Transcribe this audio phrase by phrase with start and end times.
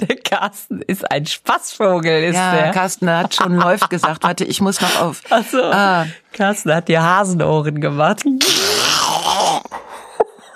[0.00, 2.70] Der Carsten ist ein Spaßvogel, ist Ja, der.
[2.70, 4.22] Carsten hat schon läuft gesagt.
[4.22, 5.22] Warte, ich muss noch auf.
[5.30, 5.62] Ach so.
[5.62, 8.22] Ah, Carsten hat dir Hasenohren gemacht.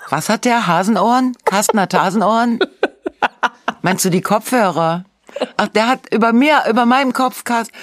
[0.09, 0.67] was hat der?
[0.67, 1.35] Hasenohren?
[1.45, 2.59] Carsten hat Hasenohren?
[3.81, 5.05] Meinst du die Kopfhörer?
[5.57, 7.75] Ach, der hat über mir, über meinem Kopf, Carsten.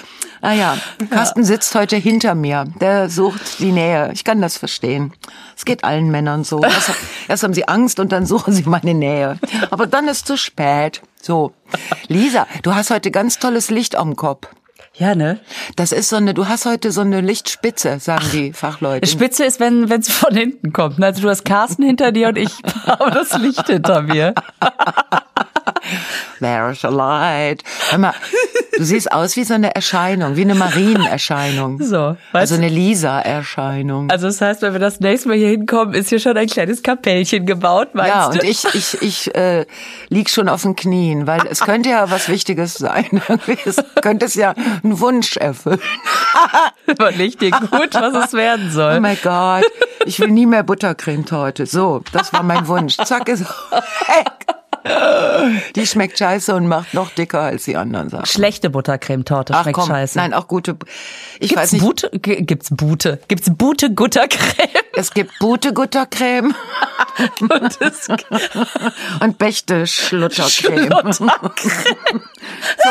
[0.43, 0.77] Ah ja,
[1.09, 2.65] Carsten sitzt heute hinter mir.
[2.81, 4.11] Der sucht die Nähe.
[4.13, 5.13] Ich kann das verstehen.
[5.55, 6.61] Es geht allen Männern so.
[6.61, 6.91] Erst,
[7.29, 9.39] erst haben sie Angst und dann suchen sie meine Nähe.
[9.71, 11.01] Aber dann ist zu spät.
[11.21, 11.53] So.
[12.09, 14.49] Lisa, du hast heute ganz tolles Licht am Kopf.
[14.95, 15.39] Ja, ne?
[15.77, 19.07] Das ist so eine, du hast heute so eine Lichtspitze, sagen die Fachleute.
[19.07, 21.01] Spitze ist, wenn es von hinten kommt.
[21.01, 22.51] Also du hast Carsten hinter dir und ich
[22.85, 24.33] habe das Licht hinter mir.
[26.39, 27.63] There's a light.
[27.89, 28.13] Hör mal,
[28.77, 31.81] du siehst aus wie so eine Erscheinung, wie eine Marienerscheinung.
[31.81, 34.09] So, weißt Also eine Lisa-Erscheinung.
[34.09, 36.83] Also das heißt, wenn wir das nächste Mal hier hinkommen, ist hier schon ein kleines
[36.83, 38.39] Kapellchen gebaut, meinst Ja, du?
[38.39, 39.65] und ich, ich, ich äh,
[40.09, 43.21] lieg schon auf den Knien, weil es könnte ja was Wichtiges sein.
[43.65, 45.79] Es könnte es ja einen Wunsch erfüllen.
[46.87, 48.99] Überleg dir gut, was es werden Oh soll.
[48.99, 49.63] mein Gott,
[50.05, 51.65] ich will nie mehr Buttercremetorte.
[51.65, 52.97] So, das war mein Wunsch.
[52.97, 54.55] Zack, ist weg.
[55.75, 58.25] Die schmeckt scheiße und macht noch dicker als die anderen Sachen.
[58.25, 60.17] Schlechte Buttercremetorte schmeckt komm, scheiße.
[60.17, 60.75] nein, auch gute.
[61.39, 61.81] Ich Gibt's weiß nicht.
[61.85, 62.09] Bute?
[62.13, 63.19] Gibt's Bute?
[63.27, 64.69] Gibt's Bute Guttercreme?
[64.95, 66.53] Es gibt Bute Guttercreme
[67.39, 68.07] Und es
[69.19, 70.85] und Bechte Schluttercreme.
[71.13, 72.21] Schlottercreme.
[72.83, 72.89] So,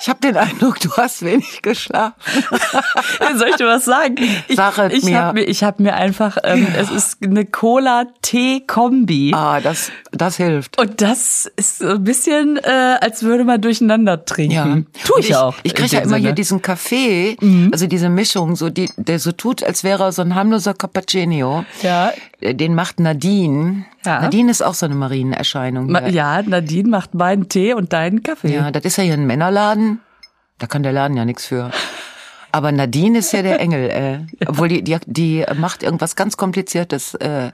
[0.00, 2.14] ich habe den Eindruck, du hast wenig geschlafen.
[3.36, 4.16] Soll ich dir was sagen?
[4.48, 5.18] Ich, Sag es ich mir.
[5.22, 5.42] Hab mir.
[5.44, 9.32] Ich habe mir einfach, ähm, es ist eine Cola-Tee-Kombi.
[9.34, 10.80] Ah, das, das hilft.
[10.80, 14.54] Und das ist so ein bisschen, äh, als würde man durcheinander trinken.
[14.54, 14.64] Ja,
[15.04, 15.54] Tu Und ich, auch.
[15.62, 16.32] Ich kriege ja immer hier Sinne.
[16.32, 16.36] Mhm.
[16.36, 17.36] diesen Kaffee,
[17.72, 21.64] also diese Mischung, so die, der so tut, als wäre er so ein harmloser Cappuccino.
[21.82, 22.12] Ja.
[22.40, 23.84] Äh, Den macht Nadine.
[24.04, 24.22] Ja.
[24.22, 25.90] Nadine ist auch so eine Marienerscheinung.
[25.90, 26.10] Ma- hier.
[26.10, 28.54] Ja, Nadine macht meinen Tee und deinen Kaffee.
[28.54, 29.89] Ja, das ist ja hier ein Männerladen.
[30.60, 31.70] Da kann der Laden ja nichts für.
[32.52, 34.46] Aber Nadine ist ja der Engel, äh.
[34.46, 37.52] Obwohl die, die, die macht irgendwas ganz Kompliziertes, äh,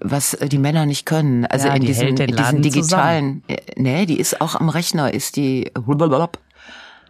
[0.00, 1.44] was die Männer nicht können.
[1.46, 3.42] Also Ja, in die diesen, in diesen digitalen.
[3.48, 5.70] Äh, nee, die ist auch am Rechner, ist die.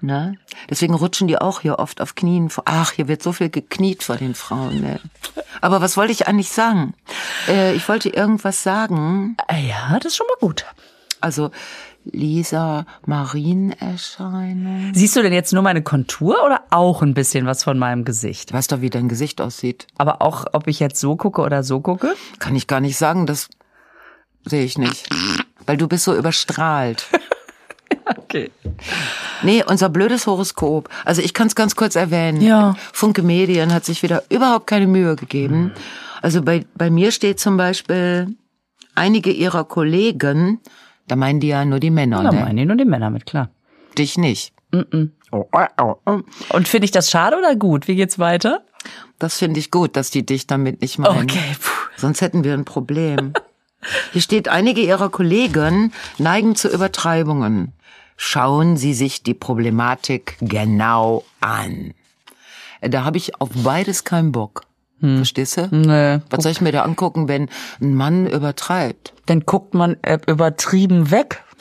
[0.03, 0.35] Ne?
[0.69, 2.49] Deswegen rutschen die auch hier oft auf Knien.
[2.51, 4.81] vor- Ach, hier wird so viel gekniet vor den Frauen.
[4.81, 4.99] Ne?
[5.61, 6.95] Aber was wollte ich eigentlich sagen?
[7.49, 9.37] Äh, ich wollte irgendwas sagen.
[9.51, 10.65] Ja, das ist schon mal gut.
[11.21, 11.51] Also
[12.05, 14.93] Lisa Marienerscheinung.
[14.95, 18.51] Siehst du denn jetzt nur meine Kontur oder auch ein bisschen was von meinem Gesicht?
[18.51, 19.87] Du weißt doch, wie dein Gesicht aussieht.
[19.99, 22.15] Aber auch, ob ich jetzt so gucke oder so gucke?
[22.39, 23.49] Kann ich gar nicht sagen, das
[24.45, 25.09] sehe ich nicht.
[25.67, 27.07] Weil du bist so überstrahlt.
[28.07, 28.51] Okay.
[29.43, 30.89] Nee, unser blödes Horoskop.
[31.05, 32.41] Also ich kann es ganz kurz erwähnen.
[32.41, 32.75] Ja.
[32.93, 35.73] Funke Medien hat sich wieder überhaupt keine Mühe gegeben.
[36.23, 38.35] Also bei, bei mir steht zum Beispiel,
[38.95, 40.61] einige ihrer Kollegen,
[41.09, 42.41] da meinen die ja nur die Männer, Da ne?
[42.41, 43.51] meinen die nur die Männer mit, klar.
[43.99, 44.53] dich nicht.
[44.73, 46.21] Oh, oh, oh, oh.
[46.51, 47.89] Und finde ich das schade oder gut?
[47.89, 48.63] Wie geht's weiter?
[49.19, 51.25] Das finde ich gut, dass die dich damit nicht meinen.
[51.25, 51.71] Okay, puh.
[51.97, 53.33] Sonst hätten wir ein Problem.
[54.13, 57.73] Hier steht, einige ihrer Kollegen neigen zu Übertreibungen.
[58.17, 61.95] Schauen Sie sich die Problematik genau an.
[62.83, 64.63] Da habe ich auf beides keinen Bock.
[65.01, 65.69] Verstehst du?
[65.71, 66.21] Nee.
[66.29, 67.49] Was soll ich mir da angucken, wenn
[67.81, 69.15] ein Mann übertreibt?
[69.27, 71.43] Dann guckt man äh, übertrieben weg.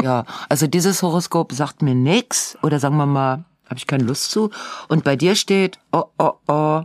[0.00, 4.30] Ja, also dieses Horoskop sagt mir nix oder sagen wir mal, habe ich keine Lust
[4.30, 4.50] zu.
[4.86, 6.82] Und bei dir steht, oh, oh, oh.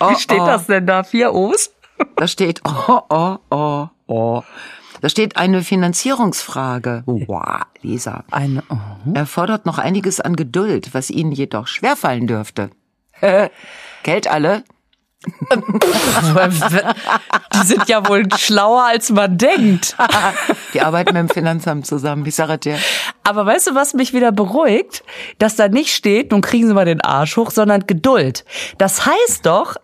[0.00, 0.46] oh Wie steht oh.
[0.46, 1.02] das denn da?
[1.02, 1.70] Vier O's?
[2.16, 4.42] Da steht, oh, oh, oh, oh.
[5.02, 7.02] Da steht eine Finanzierungsfrage.
[7.06, 8.24] Wow, Lisa.
[8.30, 9.12] Eine, oh.
[9.14, 12.70] Erfordert noch einiges an Geduld, was Ihnen jedoch schwerfallen dürfte.
[14.02, 14.64] Geld alle?
[17.54, 19.96] Die sind ja wohl schlauer, als man denkt.
[20.74, 22.26] Die arbeiten mit dem Finanzamt zusammen.
[22.26, 22.76] Ich sage dir.
[23.22, 25.04] Aber weißt du, was mich wieder beruhigt?
[25.38, 28.44] Dass da nicht steht, nun kriegen Sie mal den Arsch hoch, sondern Geduld.
[28.78, 29.76] Das heißt doch,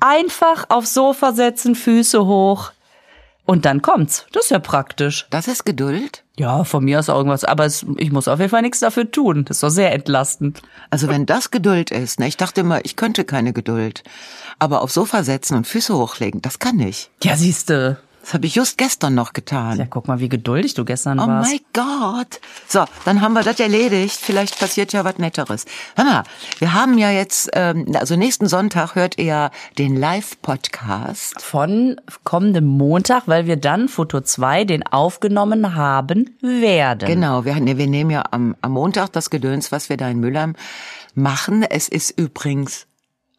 [0.00, 2.70] einfach aufs Sofa setzen, Füße hoch
[3.46, 4.26] und dann kommt's.
[4.32, 5.26] Das ist ja praktisch.
[5.30, 6.24] Das ist Geduld?
[6.36, 9.10] Ja, von mir aus auch irgendwas, aber es, ich muss auf jeden Fall nichts dafür
[9.10, 9.44] tun.
[9.46, 10.60] Das ist doch sehr entlastend.
[10.90, 12.28] Also wenn das Geduld ist, ne?
[12.28, 14.02] Ich dachte immer, ich könnte keine Geduld.
[14.58, 17.10] Aber auf Sofa setzen und Füße hochlegen, das kann ich.
[17.22, 17.98] Ja, siehste.
[18.26, 19.78] Das habe ich just gestern noch getan.
[19.78, 21.48] Ja, guck mal, wie geduldig du gestern Oh warst.
[21.48, 22.40] mein Gott.
[22.66, 24.18] So, dann haben wir das erledigt.
[24.20, 25.64] Vielleicht passiert ja was Netteres.
[25.94, 26.24] Hör mal,
[26.58, 31.40] wir haben ja jetzt, ähm, also nächsten Sonntag hört ihr den Live-Podcast.
[31.40, 37.06] Von kommendem Montag, weil wir dann Foto 2 den aufgenommen haben werden.
[37.06, 40.18] Genau, wir, ne, wir nehmen ja am, am Montag das Gedöns, was wir da in
[40.18, 40.56] Mülheim
[41.14, 41.62] machen.
[41.62, 42.88] Es ist übrigens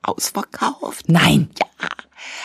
[0.01, 1.09] ausverkauft.
[1.09, 1.49] Nein.
[1.59, 1.89] Ja,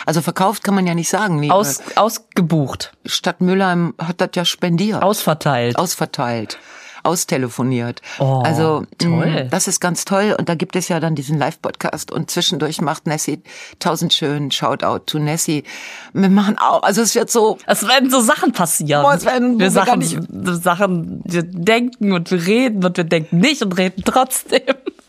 [0.07, 1.41] Also verkauft kann man ja nicht sagen.
[1.41, 5.03] Nee, Aus, ausgebucht, Stadt Mülheim hat das ja spendiert.
[5.03, 5.79] ausverteilt.
[5.79, 6.59] ausverteilt,
[7.05, 8.01] austelefoniert.
[8.19, 9.27] Oh, also toll.
[9.27, 12.81] mh, das ist ganz toll und da gibt es ja dann diesen Live-Podcast und zwischendurch
[12.81, 13.43] macht Nessie
[13.79, 15.65] tausend schön Shoutout to Nessie.
[16.13, 19.03] Wir machen auch, also es wird so, Es werden so Sachen passieren.
[19.03, 20.19] Boah, es werden- wir Sachen, nicht-
[20.63, 24.61] Sachen, wir denken und wir reden und wir denken nicht und reden trotzdem.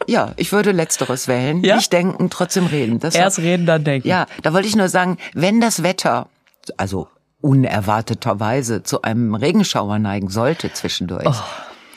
[0.07, 1.75] Ja, ich würde letzteres wählen, Ja?
[1.77, 2.99] nicht denken, trotzdem reden.
[2.99, 4.07] Das Erst reden, dann denken.
[4.07, 6.27] Ja, da wollte ich nur sagen, wenn das Wetter,
[6.77, 7.07] also
[7.41, 11.25] unerwarteterweise zu einem Regenschauer neigen sollte zwischendurch.
[11.27, 11.33] Oh,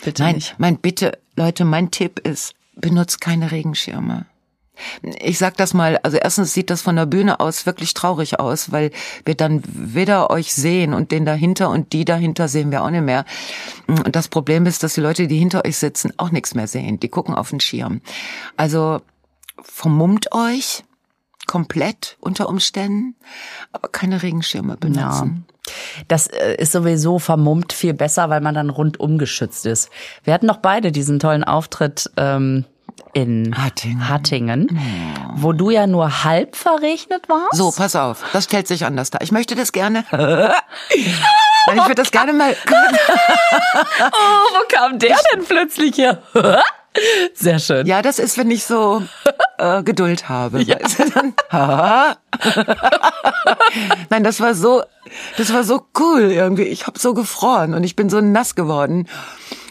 [0.04, 0.54] Bitte Nein, nicht.
[0.58, 4.26] mein Bitte, Leute, mein Tipp ist, benutzt keine Regenschirme.
[5.02, 8.72] Ich sag das mal, also erstens sieht das von der Bühne aus wirklich traurig aus,
[8.72, 8.90] weil
[9.24, 13.02] wir dann weder euch sehen und den dahinter und die dahinter sehen wir auch nicht
[13.02, 13.24] mehr.
[13.86, 17.00] Und das Problem ist, dass die Leute, die hinter euch sitzen, auch nichts mehr sehen.
[17.00, 18.00] Die gucken auf den Schirm.
[18.56, 19.00] Also
[19.62, 20.84] vermummt euch
[21.46, 23.14] komplett unter Umständen,
[23.72, 25.46] aber keine Regenschirme benutzen.
[26.08, 29.90] Das äh, ist sowieso vermummt viel besser, weil man dann rundum geschützt ist.
[30.24, 32.64] Wir hatten noch beide diesen tollen Auftritt ähm,
[33.12, 34.08] in Hattingen.
[34.08, 34.78] Hattingen,
[35.36, 37.56] wo du ja nur halb verregnet warst.
[37.56, 39.20] So, pass auf, das stellt sich anders dar.
[39.22, 40.04] Ich möchte das gerne.
[41.68, 42.54] Ich würde das gerne mal.
[44.00, 46.22] Oh, wo kam der denn plötzlich her?
[47.34, 47.86] Sehr schön.
[47.86, 49.02] Ja, das ist, wenn ich so
[49.58, 50.64] äh, Geduld habe.
[50.64, 52.16] Dann, Ha.
[54.10, 54.82] Nein, das war so,
[55.36, 56.64] das war so cool irgendwie.
[56.64, 59.08] Ich habe so gefroren und ich bin so nass geworden.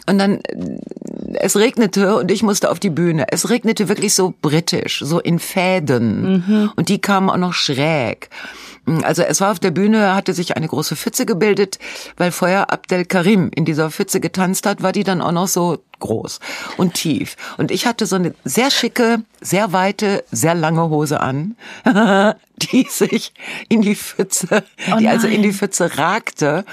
[0.08, 0.78] Und dann, äh,
[1.40, 3.26] es regnete und ich musste auf die Bühne.
[3.30, 6.70] Es regnete wirklich so britisch, so in Fäden.
[6.76, 8.30] Und die kamen auch noch schräg.
[9.02, 11.78] Also es war auf der Bühne, hatte sich eine große Pfütze gebildet,
[12.16, 15.78] weil vorher Abdel Karim in dieser Pfütze getanzt hat, war die dann auch noch so
[15.98, 16.40] groß
[16.76, 17.36] und tief.
[17.56, 21.56] Und ich hatte so eine sehr schicke, sehr weite, sehr lange Hose an,
[22.56, 23.32] die sich
[23.68, 24.64] in die Pfütze,
[24.98, 26.64] die also in die Pfütze ragte.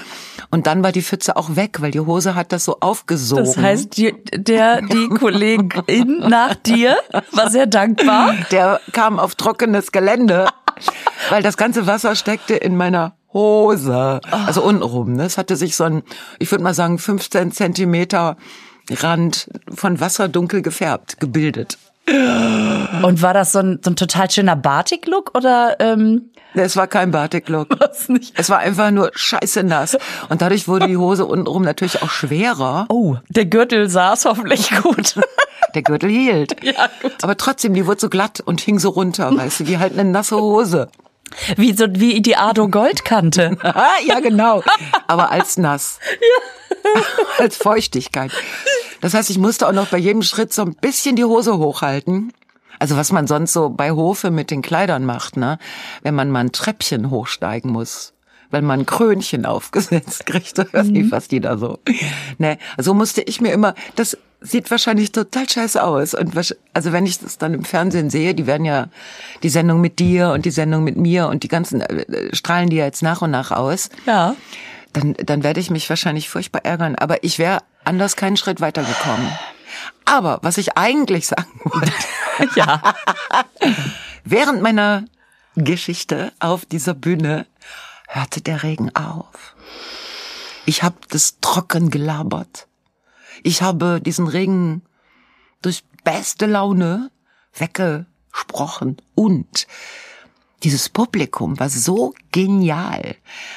[0.50, 3.44] Und dann war die Pfütze auch weg, weil die Hose hat das so aufgesogen.
[3.44, 6.96] Das heißt, die, der, die Kollegin nach dir
[7.32, 8.34] war sehr dankbar.
[8.50, 10.46] der kam auf trockenes Gelände,
[11.30, 14.20] weil das ganze Wasser steckte in meiner Hose.
[14.30, 15.14] Also untenrum.
[15.14, 15.24] Ne?
[15.24, 16.02] Es hatte sich so ein,
[16.38, 18.36] ich würde mal sagen, 15 Zentimeter
[18.90, 21.78] Rand von Wasser dunkel gefärbt, gebildet.
[22.06, 27.10] Und war das so ein, so ein total schöner Batik-Look oder ähm, Es war kein
[27.10, 27.68] Batik-Look.
[27.80, 28.32] was nicht?
[28.38, 29.96] Es war einfach nur scheiße nass.
[30.28, 32.86] Und dadurch wurde die Hose untenrum natürlich auch schwerer.
[32.88, 35.14] Oh, der Gürtel saß hoffentlich gut.
[35.74, 36.62] Der Gürtel hielt.
[36.62, 37.14] Ja, gut.
[37.22, 40.08] Aber trotzdem, die wurde so glatt und hing so runter, weißt du, wie halt eine
[40.08, 40.88] nasse Hose.
[41.56, 43.56] Wie so wie die Ado Goldkante.
[43.64, 44.62] Ah, ja, genau.
[45.08, 45.98] Aber als nass.
[47.38, 48.30] als Feuchtigkeit.
[49.00, 52.32] Das heißt, ich musste auch noch bei jedem Schritt so ein bisschen die Hose hochhalten.
[52.78, 55.58] Also was man sonst so bei Hofe mit den Kleidern macht, ne?
[56.02, 58.12] Wenn man mal ein Treppchen hochsteigen muss.
[58.50, 60.58] Weil man ein Krönchen aufgesetzt kriegt.
[60.58, 61.78] Ich weiß nicht, was die da so.
[62.38, 66.12] Ne, so musste ich mir immer, das sieht wahrscheinlich total scheiße aus.
[66.14, 66.36] Und
[66.74, 68.88] also wenn ich das dann im Fernsehen sehe, die werden ja
[69.42, 72.76] die Sendung mit dir und die Sendung mit mir und die ganzen äh, strahlen die
[72.76, 74.36] ja jetzt nach und nach aus Ja.
[74.92, 76.94] dann, dann werde ich mich wahrscheinlich furchtbar ärgern.
[76.94, 79.26] Aber ich wäre anders keinen Schritt weitergekommen.
[80.04, 81.92] Aber was ich eigentlich sagen wollte,
[82.56, 82.94] Ja.
[84.24, 85.04] während meiner
[85.56, 87.46] Geschichte auf dieser Bühne
[88.08, 89.54] hörte der Regen auf.
[90.66, 92.66] Ich habe das trocken gelabert.
[93.42, 94.82] Ich habe diesen Regen
[95.62, 97.10] durch beste Laune
[97.54, 99.66] weggesprochen und
[100.62, 103.16] dieses Publikum war so genial.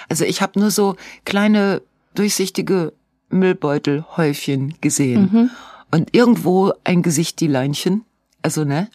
[0.09, 1.81] Also ich habe nur so kleine
[2.15, 2.93] durchsichtige
[3.29, 5.51] Müllbeutelhäufchen gesehen
[5.91, 8.05] und irgendwo ein Gesicht die Leinchen,
[8.41, 8.89] also ne,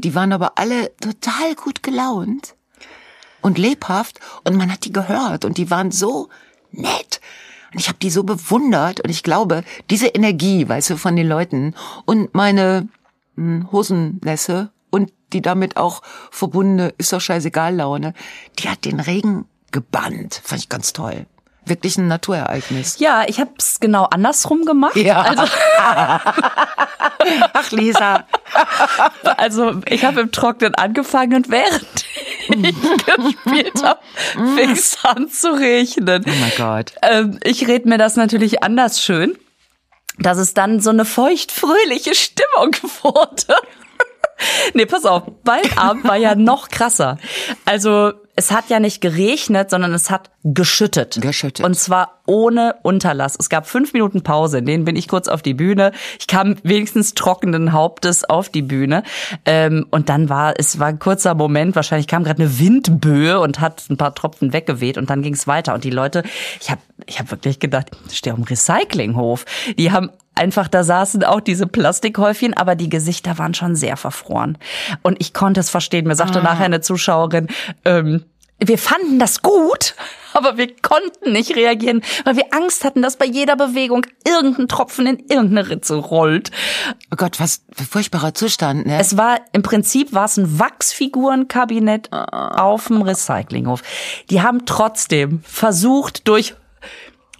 [0.00, 2.54] die waren aber alle total gut gelaunt
[3.40, 6.28] und lebhaft und man hat die gehört und die waren so
[6.72, 7.20] nett.
[7.72, 11.28] Und ich habe die so bewundert und ich glaube, diese Energie, weißt du, von den
[11.28, 12.88] Leuten und meine
[13.36, 16.02] hm, Hosennässe und die damit auch
[16.32, 18.14] verbundene ist doch scheißegal Laune,
[18.58, 20.40] die hat den Regen gebannt.
[20.42, 21.26] Fand ich ganz toll.
[21.66, 22.98] Wirklich ein Naturereignis.
[22.98, 24.96] Ja, ich habe es genau andersrum gemacht.
[24.96, 25.22] Ja.
[25.22, 25.42] Also,
[27.52, 28.24] Ach Lisa,
[29.36, 32.04] also ich habe im Trocknen angefangen und während
[32.48, 32.74] ich
[33.44, 34.00] gespielt habe,
[34.56, 36.24] fing es an zu regnen.
[36.26, 36.92] oh mein Gott.
[37.02, 39.36] Ähm, ich rede mir das natürlich anders schön,
[40.18, 43.54] dass es dann so eine feucht-fröhliche Stimmung wurde.
[44.74, 47.18] nee, pass auf, mein Abend war ja noch krasser.
[47.64, 51.18] Also es hat ja nicht geregnet, sondern es hat geschüttet.
[51.20, 51.64] Geschüttet.
[51.64, 53.36] Und zwar ohne Unterlass.
[53.38, 55.92] Es gab fünf Minuten Pause, in denen bin ich kurz auf die Bühne.
[56.18, 59.02] Ich kam wenigstens trockenen Hauptes auf die Bühne.
[59.44, 63.60] Ähm, und dann war, es war ein kurzer Moment, wahrscheinlich kam gerade eine Windböe und
[63.60, 65.74] hat ein paar Tropfen weggeweht und dann ging es weiter.
[65.74, 66.22] Und die Leute,
[66.60, 69.44] ich habe ich hab wirklich gedacht, ich stehe am Recyclinghof.
[69.78, 74.56] Die haben einfach, da saßen auch diese Plastikhäufchen, aber die Gesichter waren schon sehr verfroren.
[75.02, 76.06] Und ich konnte es verstehen.
[76.06, 76.44] Mir sagte Ah.
[76.44, 77.48] nachher eine Zuschauerin,
[77.84, 78.24] ähm,
[78.62, 79.94] wir fanden das gut,
[80.32, 85.06] aber wir konnten nicht reagieren, weil wir Angst hatten, dass bei jeder Bewegung irgendein Tropfen
[85.06, 86.50] in irgendeine Ritze rollt.
[87.10, 88.98] Oh Gott, was für furchtbarer Zustand, ne?
[89.00, 93.82] Es war im Prinzip war es ein Wachsfigurenkabinett auf dem Recyclinghof.
[94.30, 96.54] Die haben trotzdem versucht durch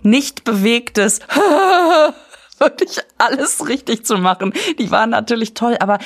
[0.02, 1.20] nicht bewegtes
[2.58, 4.52] wirklich alles richtig zu machen.
[4.78, 5.98] Die waren natürlich toll, aber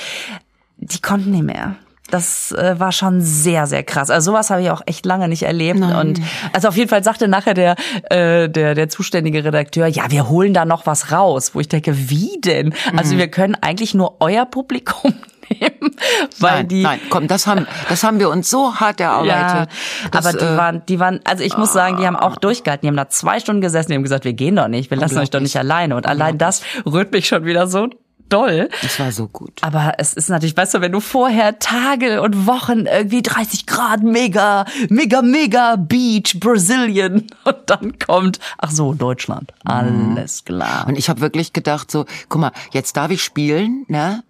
[0.77, 1.77] die konnten nicht mehr.
[2.11, 4.11] Das äh, war schon sehr, sehr krass.
[4.11, 5.81] Also sowas habe ich auch echt lange nicht erlebt.
[5.81, 6.21] Und
[6.53, 7.77] also auf jeden Fall sagte nachher der,
[8.11, 11.55] äh, der, der zuständige Redakteur, ja, wir holen da noch was raus.
[11.55, 12.75] Wo ich denke, wie denn?
[12.97, 15.15] Also wir können eigentlich nur euer Publikum
[15.51, 15.97] nehmen,
[16.39, 19.71] weil nein, die nein, komm, das haben, das haben wir uns so hart erarbeitet.
[20.05, 22.83] ja, aber die äh, waren, die waren, also ich muss sagen, die haben auch durchgehalten.
[22.83, 25.19] Die haben da zwei Stunden gesessen, die haben gesagt, wir gehen doch nicht, wir lassen
[25.19, 25.97] euch doch nicht alleine.
[25.97, 27.89] Und allein das rührt mich schon wieder so
[28.29, 28.69] doll.
[28.83, 29.61] Das war so gut.
[29.63, 34.65] Aber es ist natürlich, du, wenn du vorher Tage und Wochen irgendwie 30 Grad, mega,
[34.89, 39.53] mega, mega Beach, Brazilian und dann kommt, ach so, Deutschland.
[39.65, 40.87] Alles klar.
[40.87, 44.23] Und ich habe wirklich gedacht, so, guck mal, jetzt darf ich spielen, ne?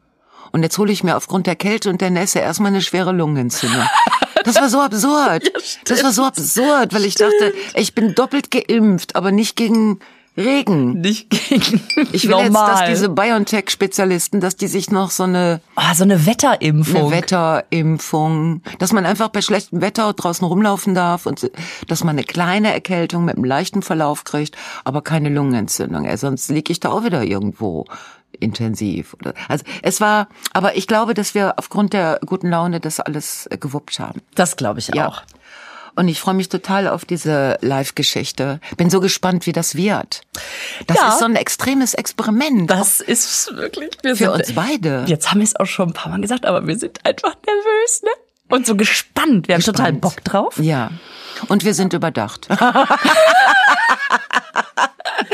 [0.53, 3.83] Und jetzt hole ich mir aufgrund der Kälte und der Nässe erstmal eine schwere Lungenentzündung.
[4.45, 5.51] Das war so absurd.
[5.85, 9.99] das war so absurd, weil ich dachte, ich bin doppelt geimpft, aber nicht gegen
[10.37, 11.01] Regen.
[11.01, 11.81] Nicht gegen
[12.13, 12.45] Ich will normal.
[12.71, 17.03] jetzt, dass diese BioNTech-Spezialisten, dass die sich noch so eine, oh, so eine Wetterimpfung.
[17.03, 21.51] eine Wetterimpfung, dass man einfach bei schlechtem Wetter draußen rumlaufen darf und
[21.89, 26.05] dass man eine kleine Erkältung mit einem leichten Verlauf kriegt, aber keine Lungenentzündung.
[26.05, 27.85] Ey, sonst liege ich da auch wieder irgendwo
[28.41, 29.17] intensiv.
[29.49, 33.57] Also es war, aber ich glaube, dass wir aufgrund der guten Laune das alles äh,
[33.59, 34.21] gewuppt haben.
[34.35, 35.13] das glaube ich Ja.
[35.97, 38.61] Und ich freue mich total auf diese Live-Geschichte.
[38.77, 40.23] Bin so gespannt, wie das wird.
[40.89, 41.09] Das Ja.
[41.11, 42.69] ist so ein extremes Experiment.
[42.71, 45.05] Das ist wirklich, wir für sind, uns beide.
[45.07, 48.03] Jetzt haben wir es auch schon ein paar Mal gesagt, aber wir sind einfach nervös,
[48.03, 48.11] ne?
[48.49, 49.49] Und so gespannt.
[49.49, 50.01] Wir haben total Gespannt.
[50.01, 50.59] Bock drauf.
[50.59, 50.91] Ja.
[51.49, 52.47] Und wir sind überdacht.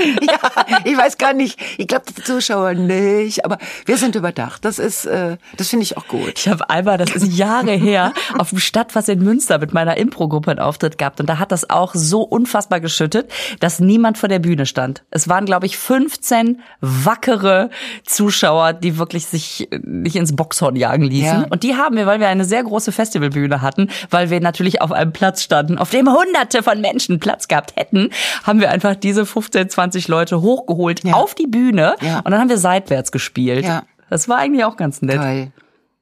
[0.22, 0.38] ja,
[0.84, 1.58] ich weiß gar nicht.
[1.78, 3.44] Ich glaube, die Zuschauer nicht.
[3.44, 4.64] Aber wir sind überdacht.
[4.64, 6.32] Das ist, äh, das finde ich auch gut.
[6.36, 10.50] Ich habe einmal, das ist Jahre her, auf dem Stadtfass in Münster mit meiner Impro-Gruppe
[10.52, 11.20] einen Auftritt gehabt.
[11.20, 13.30] Und da hat das auch so unfassbar geschüttet,
[13.60, 15.02] dass niemand vor der Bühne stand.
[15.10, 17.70] Es waren, glaube ich, 15 wackere
[18.04, 21.42] Zuschauer, die wirklich sich nicht ins Boxhorn jagen ließen.
[21.42, 21.46] Ja.
[21.50, 24.92] Und die haben wir, weil wir eine sehr große Festivalbühne hatten, weil wir natürlich auf
[24.92, 28.10] einem Platz standen, auf dem hunderte von Menschen Platz gehabt hätten,
[28.44, 31.14] haben wir einfach diese 15, 20 Leute hochgeholt Ja.
[31.14, 32.18] auf die Bühne Ja.
[32.20, 33.64] und dann haben wir seitwärts gespielt.
[33.64, 33.82] Ja.
[34.08, 35.16] Das war eigentlich auch ganz nett.
[35.16, 35.52] Geil.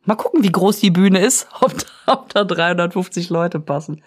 [0.05, 1.75] Mal gucken, wie groß die Bühne ist, ob
[2.07, 4.03] da, ob da 350 Leute passen.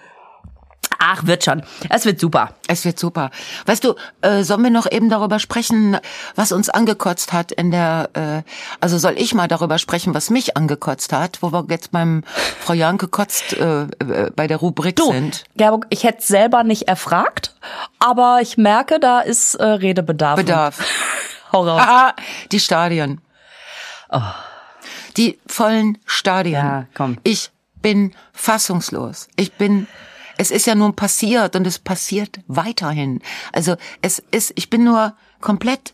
[1.00, 1.64] Ach, wird schon.
[1.90, 2.54] Es wird super.
[2.68, 3.32] Es wird super.
[3.66, 5.98] Weißt du, äh, sollen wir noch eben darüber sprechen,
[6.36, 8.44] was uns angekotzt hat in der, äh,
[8.80, 12.24] also soll ich mal darüber sprechen, was mich angekotzt hat, wo wir jetzt beim
[12.60, 15.44] Frau Janke kotzt äh, äh, bei der Rubrik Du, sind.
[15.58, 17.56] Gerburg, ich hätte selber nicht erfragt,
[18.00, 20.36] aber ich merke, da ist äh, Redebedarf.
[20.36, 20.84] Bedarf.
[21.52, 21.82] Hau raus.
[21.82, 22.14] Aha,
[22.52, 23.22] die Stadien.
[25.18, 26.54] Die vollen Stadien.
[26.54, 27.18] Ja, komm.
[27.24, 29.28] Ich bin fassungslos.
[29.36, 29.88] Ich bin,
[30.42, 33.22] es ist ja nun passiert und es passiert weiterhin.
[33.54, 35.94] Also es ist, ich bin nur komplett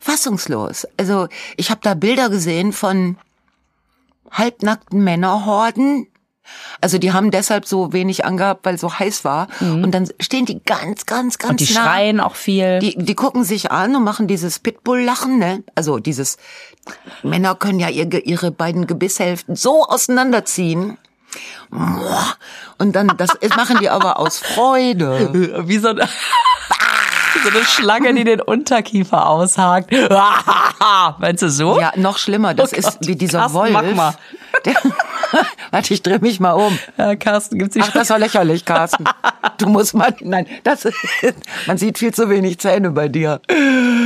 [0.00, 0.84] fassungslos.
[0.96, 3.16] Also ich habe da Bilder gesehen von
[4.32, 6.08] halbnackten Männerhorden.
[6.80, 9.46] Also die haben deshalb so wenig angehabt, weil so heiß war.
[9.60, 11.84] Und dann stehen die ganz, ganz, ganz Und die nah.
[11.84, 12.80] schreien auch viel.
[12.80, 15.62] Die, die gucken sich an und machen dieses Pitbull-Lachen, ne?
[15.76, 16.36] Also dieses,
[17.22, 20.98] Männer können ja ihre, ihre beiden Gebisshälften so auseinanderziehen.
[22.78, 25.30] Und dann, das machen die aber aus Freude.
[25.66, 29.92] wie so eine, wie so eine Schlange, die den Unterkiefer aushakt.
[31.18, 31.80] Meinst du so?
[31.80, 33.72] Ja, noch schlimmer, das Oh ist Gott, wie dieser Carsten, Wolf.
[33.72, 34.14] mach mal.
[34.64, 34.74] Der,
[35.72, 36.78] warte, ich dreh mich mal um.
[36.96, 37.88] Ja, Carsten gibt's nicht.
[37.88, 39.04] Ach, das war lächerlich, Carsten.
[39.58, 40.88] Du musst mal, nein, das,
[41.66, 43.40] man sieht viel zu wenig Zähne bei dir.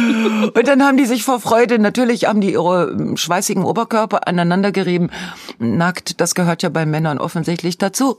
[0.09, 4.73] Und dann haben die sich vor Freude, natürlich haben die ihre ähm, schweißigen Oberkörper aneinander
[4.73, 5.11] gerieben.
[5.59, 8.19] Nackt, das gehört ja bei Männern offensichtlich dazu.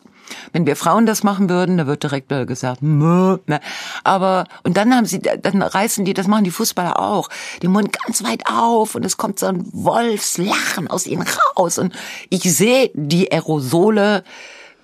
[0.54, 3.60] Wenn wir Frauen das machen würden, da wird direkt gesagt, Mö, ne?
[4.04, 7.30] aber und dann haben sie, dann reißen die, das machen die Fußballer auch,
[7.64, 11.26] den Mund ganz weit auf und es kommt so ein Wolfslachen aus ihnen
[11.58, 11.94] raus und
[12.30, 14.24] ich sehe die Aerosole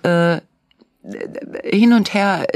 [0.02, 0.40] äh,
[1.62, 2.46] hin und her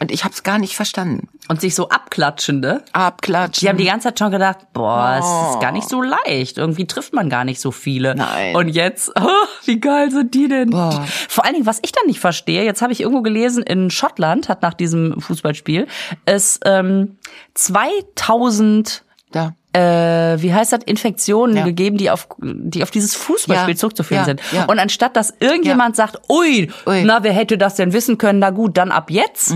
[0.00, 1.28] und ich habe es gar nicht verstanden.
[1.48, 2.82] Und sich so abklatschende.
[2.92, 3.60] Abklatschen.
[3.60, 6.58] Die haben die ganze Zeit schon gedacht, boah, es ist gar nicht so leicht.
[6.58, 8.14] Irgendwie trifft man gar nicht so viele.
[8.14, 8.54] Nein.
[8.54, 10.70] Und jetzt, oh, wie geil sind die denn?
[10.70, 11.04] Boah.
[11.28, 14.48] Vor allen Dingen, was ich dann nicht verstehe, jetzt habe ich irgendwo gelesen, in Schottland
[14.48, 15.86] hat nach diesem Fußballspiel
[16.24, 17.16] es ähm,
[17.54, 19.54] 2000 da.
[19.72, 19.80] Äh,
[20.42, 21.64] wie heißt das, Infektionen Ja.
[21.64, 24.68] gegeben, die auf, die auf dieses Fußballspiel Ja, zurückzuführen ja, sind.
[24.68, 27.04] Und anstatt dass irgendjemand sagt, ui, Ui.
[27.04, 29.54] na, wer hätte das denn wissen können, na gut, dann ab jetzt.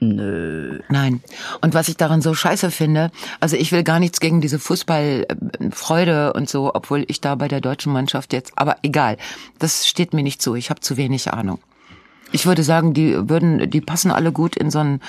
[0.00, 1.22] Nein.
[1.60, 6.32] Und was ich daran so scheiße finde, also ich will gar nichts gegen diese Fußballfreude
[6.34, 9.16] und so, obwohl ich da bei der deutschen Mannschaft jetzt, aber egal,
[9.58, 10.54] das steht mir nicht zu.
[10.54, 11.58] Ich habe zu wenig Ahnung.
[12.30, 15.00] Ich würde sagen, die würden, die passen alle gut in so ein mm,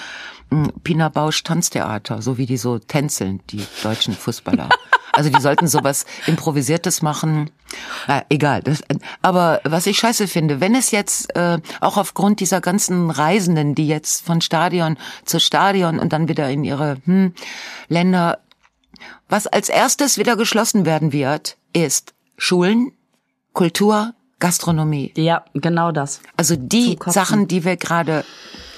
[0.84, 4.70] Pina Bausch Tanztheater, so wie die so tänzeln, die deutschen Fußballer.
[5.12, 7.50] Also die sollten sowas Improvisiertes machen.
[8.08, 8.62] Na, egal.
[8.64, 8.82] Das,
[9.22, 13.88] aber was ich scheiße finde, wenn es jetzt äh, auch aufgrund dieser ganzen Reisenden, die
[13.88, 17.34] jetzt von Stadion zu Stadion und dann wieder in ihre hm,
[17.88, 18.40] Länder,
[19.28, 22.92] was als erstes wieder geschlossen werden wird, ist Schulen,
[23.54, 25.12] Kultur, Gastronomie.
[25.18, 26.22] Ja, genau das.
[26.38, 26.98] Also die.
[27.06, 28.24] Sachen, die wir gerade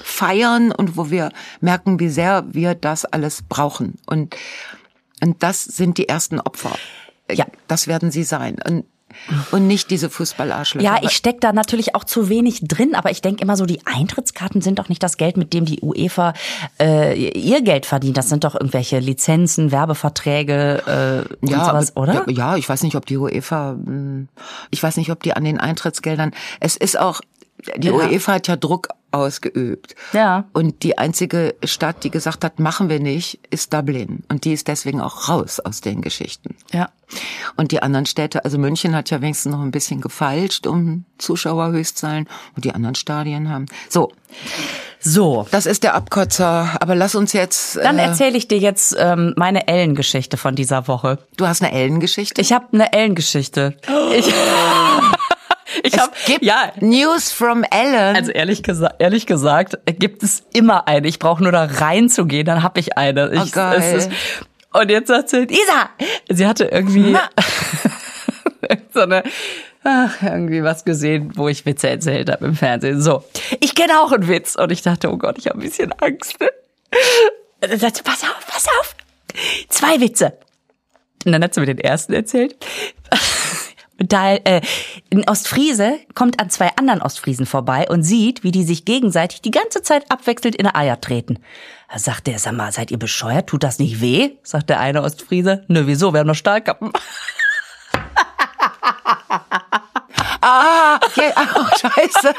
[0.04, 3.96] feiern und wo wir merken, wie sehr wir das alles brauchen.
[4.06, 4.36] Und,
[5.24, 6.72] und das sind die ersten Opfer.
[7.32, 7.46] Ja.
[7.68, 8.58] Das werden sie sein.
[8.68, 8.86] Und,
[9.52, 10.86] und nicht diese Fußballarschlöcher.
[10.86, 13.80] Ja, ich steck da natürlich auch zu wenig drin, aber ich denke immer so, die
[13.86, 16.34] Eintrittskarten sind doch nicht das Geld, mit dem die UEFA
[16.80, 18.16] äh, ihr Geld verdient.
[18.18, 22.14] Das sind doch irgendwelche Lizenzen, Werbeverträge äh, und sowas, aber- oder?
[22.14, 24.30] Ja, ja, ich weiß nicht, ob die UEFA, hm,
[24.72, 26.32] ich weiß nicht, ob die an den Eintrittsgeldern,
[26.62, 27.20] es ist auch,
[27.78, 27.94] die Ja.
[27.94, 29.96] UEFA hat ja Druck ausgeübt.
[30.14, 30.46] Ja.
[30.54, 34.24] Und die einzige Stadt, die gesagt hat, machen wir nicht, ist Dublin.
[34.30, 36.56] Und die ist deswegen auch raus aus den Geschichten.
[36.72, 36.90] Ja.
[37.58, 42.28] Und die anderen Städte, also München hat ja wenigstens noch ein bisschen gefeilscht um Zuschauerhöchstzahlen
[42.56, 43.66] und die anderen Stadien haben.
[43.90, 44.12] So,
[45.00, 47.76] So, das ist der Abkotzer, aber lass uns jetzt.
[47.78, 51.18] dann äh, erzähle ich dir jetzt ähm, meine Ellen-Geschichte von dieser Woche.
[51.38, 52.40] du hast eine Ellen-Geschichte.
[52.40, 53.76] Ich habe eine Ellen-Geschichte.
[54.16, 54.26] Ich,
[55.84, 58.16] ich Es habe gibt ja, News from Ellen.
[58.16, 61.08] Also ehrlich, gesa ehrlich gesagt gibt es immer eine.
[61.08, 63.32] Ich brauche nur da reinzugehen, dann habe ich eine.
[63.34, 63.78] Ich, Oh, geil.
[63.80, 64.12] es ist,
[64.74, 65.90] und jetzt sagt sie, Isa!
[66.30, 67.16] Sie hatte irgendwie
[68.94, 69.24] so eine,
[69.84, 73.02] ach, irgendwie was gesehen, wo ich Witze erzählt habe im Fernsehen.
[73.02, 73.24] So,
[73.60, 74.56] ich kenne auch einen Witz.
[74.56, 76.38] Und ich dachte, oh Gott, ich habe ein bisschen Angst.
[77.62, 78.96] Und dann sagt sie, pass auf, pass auf.
[79.70, 80.34] Zwei Witze.
[81.26, 82.56] Und dann hat sie mir den ersten erzählt.
[84.08, 84.62] Da äh,
[85.14, 89.52] ein Ostfriese kommt an zwei anderen Ostfriesen vorbei und sieht, wie die sich gegenseitig die
[89.52, 91.40] ganze Zeit abwechselnd in die Eier treten.
[91.92, 93.48] Da sagt der, sag mal, seid ihr bescheuert?
[93.48, 94.32] Tut das nicht weh?
[94.44, 95.66] Sagt der eine Ostfriese.
[95.68, 96.14] Nö, wieso?
[96.14, 96.92] Wir haben noch Stahlkappen.
[100.42, 102.34] ah, ja, oh, scheiße.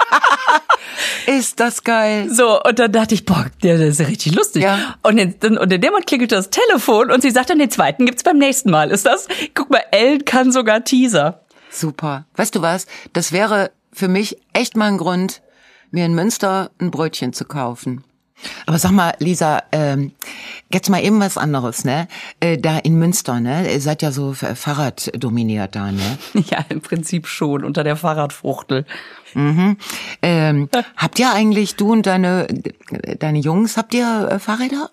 [1.26, 2.28] ist das geil.
[2.30, 4.62] So, und dann dachte ich, boah, der, das ist ja richtig lustig.
[4.62, 4.96] Ja.
[5.02, 8.06] Und, in, und in dem Moment klingelte das Telefon und sie sagt dann, den zweiten
[8.06, 8.90] gibt's beim nächsten Mal.
[8.90, 9.28] Ist das?
[9.54, 11.41] Guck mal, Ellen kann sogar Teaser.
[11.72, 12.26] Super.
[12.36, 12.86] Weißt du was?
[13.12, 15.42] Das wäre für mich echt mal ein Grund,
[15.90, 18.04] mir in Münster ein Brötchen zu kaufen.
[18.66, 20.12] Aber sag mal, Lisa, ähm,
[20.72, 22.08] jetzt mal eben was anderes, ne?
[22.40, 23.72] Äh, da in Münster, ne?
[23.72, 26.18] Ihr seid ja so Fahrrad dominiert da, ne?
[26.50, 28.84] Ja, im Prinzip schon, unter der Fahrradfruchtel.
[30.22, 32.48] Ähm, habt ihr eigentlich, du und deine,
[33.18, 34.90] deine Jungs, habt ihr äh, Fahrräder?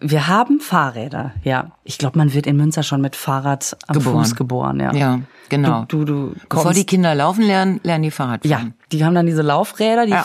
[0.00, 1.72] Wir haben Fahrräder, ja.
[1.84, 4.24] Ich glaube, man wird in Münster schon mit Fahrrad am Geboren.
[4.24, 4.92] Fuß geboren, ja.
[4.92, 5.84] Ja, genau.
[5.86, 8.74] Du, du, du Bevor die Kinder laufen lernen, lernen die Fahrrad ja, fahren.
[8.90, 10.24] die haben dann diese Laufräder, die Ja.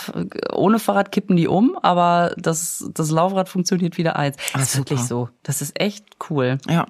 [0.52, 4.36] ohne Fahrrad kippen die um, aber das, das Laufrad funktioniert wieder eins.
[4.52, 5.28] Ah, Das ist wirklich so.
[5.44, 6.58] Das ist echt cool.
[6.68, 6.86] Ja.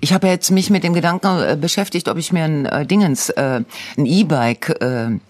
[0.00, 3.28] Ich habe jetzt mich mit dem Gedanken äh, beschäftigt, ob ich mir ein äh, Dingens,
[3.30, 3.62] äh,
[3.96, 5.20] ein E-Bike äh,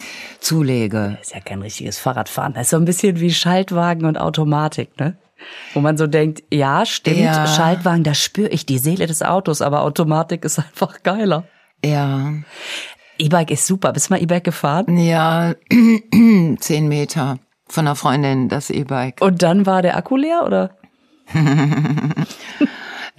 [0.41, 1.17] zulege.
[1.19, 2.55] Das ist ja kein richtiges Fahrradfahren.
[2.55, 5.19] Das ist so ein bisschen wie Schaltwagen und Automatik, ne?
[5.75, 7.47] Wo man so denkt, ja, stimmt, Ja.
[7.47, 11.45] Schaltwagen, da spüre ich die Seele des Autos, aber Automatik ist einfach geiler.
[11.85, 12.33] Ja,
[13.19, 13.93] E-Bike ist super.
[13.93, 14.99] Bist du mal E-Bike gefahren?
[14.99, 15.55] ja,
[16.61, 19.21] zehn Meter von einer Freundin das E-Bike.
[19.21, 20.71] Und dann war der Akku leer, oder?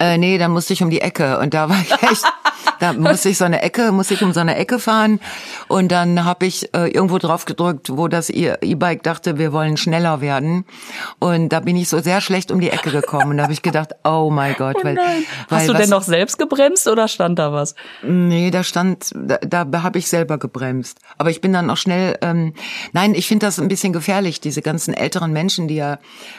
[0.00, 2.24] Äh, nee, da musste ich um die Ecke und da war ich echt,
[2.80, 5.20] da musste ich so eine Ecke, musste ich um so eine Ecke fahren
[5.68, 10.20] und dann habe ich äh, irgendwo drauf gedrückt, wo das E-Bike dachte, wir wollen schneller
[10.20, 10.64] werden
[11.18, 13.62] und da bin ich so sehr schlecht um die Ecke gekommen und da habe ich
[13.62, 17.38] gedacht, oh mein Gott, weil, weil Hast du was, denn noch selbst gebremst oder stand
[17.38, 17.74] da was?
[18.02, 20.98] Nee, da stand, da, da habe ich selber gebremst.
[21.16, 22.54] Aber ich bin dann auch schnell, ähm,
[22.92, 25.98] nein, ich finde das ein bisschen gefährlich, diese ganzen älteren Menschen, die ja,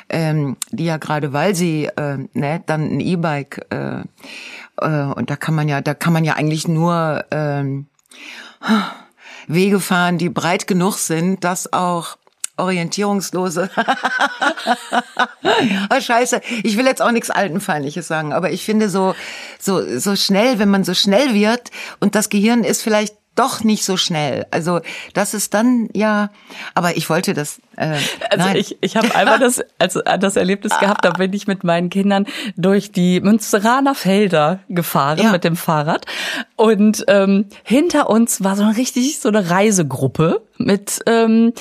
[0.10, 4.04] ähm, die ja gerade, weil sie, äh, ne, dann ein E-Bike, äh,
[4.82, 7.88] äh, und da kann man ja, da kann man ja eigentlich nur ähm,
[9.48, 12.18] Wege fahren, die breit genug sind, dass auch
[12.58, 13.70] orientierungslose.
[15.90, 19.16] oh, scheiße, ich will jetzt auch nichts Altenfeindliches sagen, aber ich finde so,
[19.60, 23.86] so, so schnell, wenn man so schnell wird und das Gehirn ist vielleicht doch nicht
[23.86, 24.46] so schnell.
[24.52, 24.82] Also
[25.14, 26.30] das ist dann ja,
[26.76, 27.60] aber ich wollte das.
[27.78, 27.96] Äh,
[28.30, 28.56] also nein.
[28.58, 32.26] ich, ich habe einmal das, also das Erlebnis gehabt, da bin ich mit meinen Kindern
[32.58, 35.32] durch die Münsteraner Felder gefahren Ja.
[35.32, 36.06] mit dem Fahrrad
[36.58, 41.54] und ähm, hinter uns war so eine richtig so eine Reisegruppe mit ähm,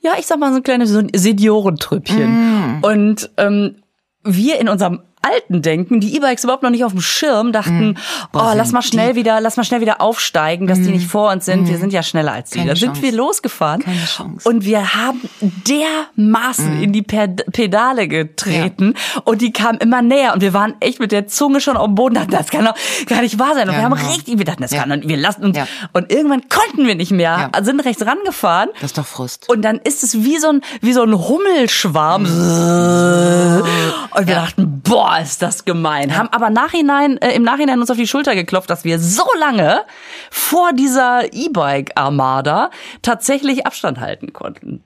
[0.00, 3.76] ja ich sag mal so ein kleines so ein Seniorentrüppchen und ähm,
[4.22, 7.96] wir in unserem alten Denken, die E-Bikes überhaupt noch nicht auf dem Schirm, dachten,
[8.32, 11.30] Boah, oh, lass mal schnell wieder, lass mal schnell wieder aufsteigen, dass die nicht vor
[11.30, 11.68] uns sind.
[11.68, 12.64] Wir sind ja schneller als die.
[12.64, 14.48] Da sind wir losgefahren Keine Chance.
[14.48, 15.20] und wir haben
[15.68, 21.00] dermaßen in die Ped- Pedale getreten und die kamen immer näher und wir waren echt
[21.00, 22.14] mit der Zunge schon auf dem Boden.
[22.14, 22.74] Dachten, das kann doch
[23.06, 23.68] gar nicht wahr sein.
[23.68, 24.08] Und Ja, wir haben genau.
[24.10, 24.82] richtig, wir dachten, das Ja.
[24.84, 25.56] kann doch, wir lassen uns.
[25.56, 25.66] Ja.
[25.92, 27.64] Und irgendwann konnten wir nicht mehr, Ja.
[27.64, 28.70] sind rechts rangefahren.
[28.74, 29.48] das ist doch Frust.
[29.48, 32.24] Und dann ist es wie so ein, wie so ein Hummelschwarm.
[32.24, 36.16] Und wir dachten, boah, ist das gemein.
[36.16, 39.82] Haben aber nachhinein, äh, im Nachhinein uns auf die Schulter geklopft, dass wir so lange
[40.30, 42.70] vor dieser E-Bike-Armada
[43.02, 44.84] tatsächlich Abstand halten konnten.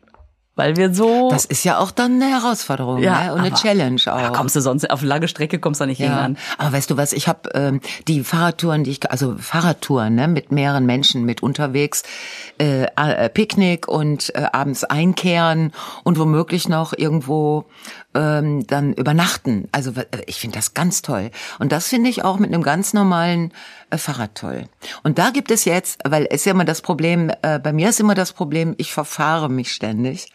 [0.57, 1.31] Weil wir so.
[1.31, 3.33] Das ist ja auch dann eine Herausforderung Ja, ne?
[3.33, 4.33] und eine aber- Challenge da auch.
[4.33, 6.39] kommst du sonst auf lange Strecke kommst du nicht Ja, an.
[6.59, 10.53] aber weißt du was, ich habe ähm, die Fahrradtouren, die ich, also Fahrradtouren ne, mit
[10.53, 12.05] mehreren Menschen mit unterwegs,
[12.61, 15.73] äh, äh, Picknick und äh, abends einkehren
[16.05, 17.65] und womöglich noch irgendwo
[18.15, 19.69] ähm, dann übernachten.
[19.73, 21.31] Also äh, ich finde das ganz toll.
[21.59, 23.53] Und das finde ich auch mit einem ganz normalen
[23.91, 24.65] äh, Fahrrad toll.
[25.03, 27.89] Und da gibt es jetzt, weil es ist ja immer das Problem, äh, bei mir
[27.89, 30.31] ist immer das Problem, ich verfahre mich ständig.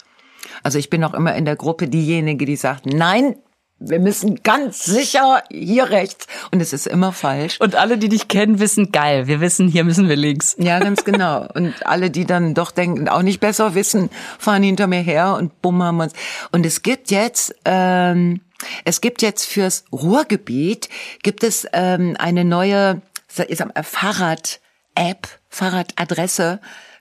[0.64, 3.36] Also ich bin auch immer in der Gruppe diejenige, die sagt, nein,
[3.80, 6.28] wir müssen ganz sicher hier rechts.
[6.52, 7.60] Und es ist immer falsch.
[7.60, 10.56] Und alle, die dich kennen, wissen, geil, wir wissen, hier müssen wir links.
[10.60, 11.48] Ja, ganz genau.
[11.54, 15.62] Und alle, die dann doch denken, auch nicht besser wissen, fahren hinter mir her und
[15.62, 16.14] bumm haben uns.
[16.52, 18.42] Und es gibt jetzt, ähm,
[18.84, 20.90] es gibt jetzt fürs Ruhrgebiet,
[21.24, 26.60] gibt es ähm, eine neue Fahrrad-App, Fahrradadresse,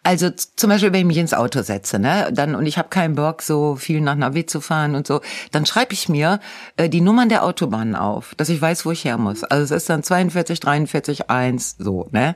[0.03, 3.15] also zum Beispiel, wenn ich mich ins Auto setze, ne, dann und ich habe keinen
[3.15, 5.21] Bock, so viel nach Navi zu fahren und so,
[5.53, 6.41] dann schreibe ich mir
[6.77, 9.45] äh, die Nummern der Autobahnen auf, dass ich weiß, wo ich her muss.
[9.45, 12.35] Also es ist dann 42, 43, 1, so, ne?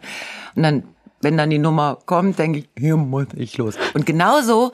[0.55, 0.83] Und dann,
[1.23, 3.77] wenn dann die Nummer kommt, denke ich, hier muss ich los.
[3.95, 4.73] Und genauso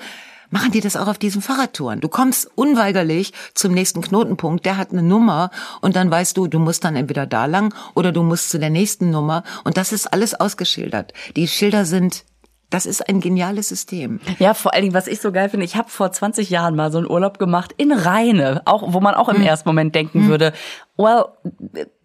[0.50, 2.00] machen die das auch auf diesen Fahrradtouren.
[2.00, 6.58] Du kommst unweigerlich zum nächsten Knotenpunkt, der hat eine Nummer und dann weißt du, du
[6.58, 10.06] musst dann entweder da lang oder du musst zu der nächsten Nummer und das ist
[10.06, 11.12] alles ausgeschildert.
[11.36, 12.24] Die Schilder sind,
[12.70, 14.20] das ist ein geniales System.
[14.38, 16.92] Ja, vor allen Dingen, was ich so geil finde, ich habe vor 20 Jahren mal
[16.92, 19.36] so einen Urlaub gemacht in Rheine, auch wo man auch Hm.
[19.36, 20.52] im ersten Moment denken würde,
[20.96, 21.24] well,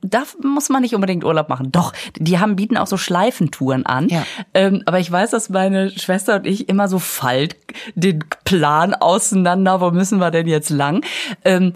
[0.02, 1.72] da muss man nicht unbedingt Urlaub machen.
[1.72, 4.08] Doch, die haben bieten auch so Schleifentouren an.
[4.08, 4.24] Ja.
[4.54, 7.58] Ähm, aber ich weiß, dass meine Schwester und ich immer so falt
[7.96, 11.04] den Plan auseinander, wo müssen wir denn jetzt lang?
[11.44, 11.74] Ähm,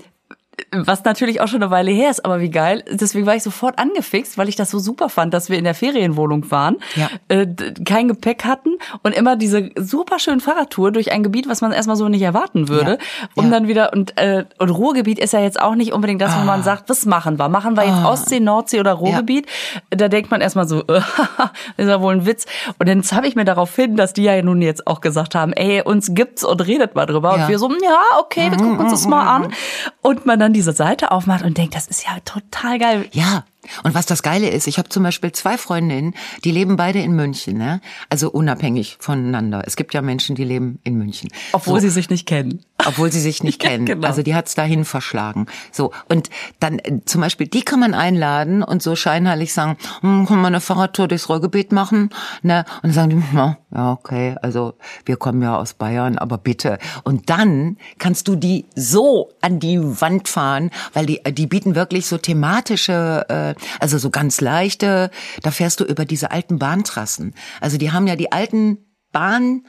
[0.71, 2.83] was natürlich auch schon eine Weile her ist, aber wie geil.
[2.91, 5.75] Deswegen war ich sofort angefixt, weil ich das so super fand, dass wir in der
[5.75, 7.09] Ferienwohnung waren, Ja.
[7.27, 7.45] äh,
[7.85, 8.71] kein Gepäck hatten
[9.03, 12.69] und immer diese super schöne Fahrradtour durch ein Gebiet, was man erstmal so nicht erwarten
[12.69, 12.91] würde.
[12.99, 13.27] Ja.
[13.35, 13.51] Um Ja.
[13.51, 16.45] dann wieder, und, äh, und Ruhrgebiet ist ja jetzt auch nicht unbedingt das, wo Ah.
[16.45, 17.49] man sagt, was machen wir?
[17.49, 19.45] Machen wir jetzt Ostsee, Nordsee oder Ruhrgebiet?
[19.91, 20.81] Da denkt man erstmal so,
[21.77, 22.45] ist ja wohl ein Witz.
[22.79, 25.53] Und dann habe ich mir darauf hin, dass die ja nun jetzt auch gesagt haben,
[25.53, 27.33] ey, uns gibt's und redet mal drüber.
[27.35, 29.53] Und wir so, ja, okay, wir gucken uns das mal an.
[30.01, 33.05] Und man dann diese Seite aufmacht und denkt, das ist ja total geil.
[33.11, 33.45] Ja.
[33.83, 37.13] Und was das Geile ist, ich habe zum Beispiel zwei Freundinnen, die leben beide in
[37.15, 37.81] München, ne?
[38.09, 39.63] Also unabhängig voneinander.
[39.65, 41.29] Es gibt ja Menschen, die leben in München.
[41.51, 41.87] Obwohl So.
[41.87, 42.63] sie sich nicht kennen.
[42.85, 43.85] Obwohl sie sich nicht Ja, kennen.
[43.85, 44.07] genau.
[44.07, 45.47] Also die hat's dahin verschlagen.
[45.71, 50.25] So und dann äh, zum Beispiel die kann man einladen und so scheinheilig sagen, hm,
[50.27, 52.09] können wir eine Fahrradtour durchs Ruhrgebiet machen?
[52.41, 52.65] Ne?
[52.83, 54.73] Und dann sagen die, ja, ja okay, also
[55.05, 56.77] wir kommen ja aus Bayern, aber bitte.
[57.03, 62.05] Und dann kannst du die so an die Wand fahren, weil die die bieten wirklich
[62.05, 65.09] so thematische, äh, also so ganz leichte.
[65.41, 67.33] Da fährst du über diese alten Bahntrassen.
[67.61, 68.77] Also die haben ja die alten
[69.11, 69.63] Bahn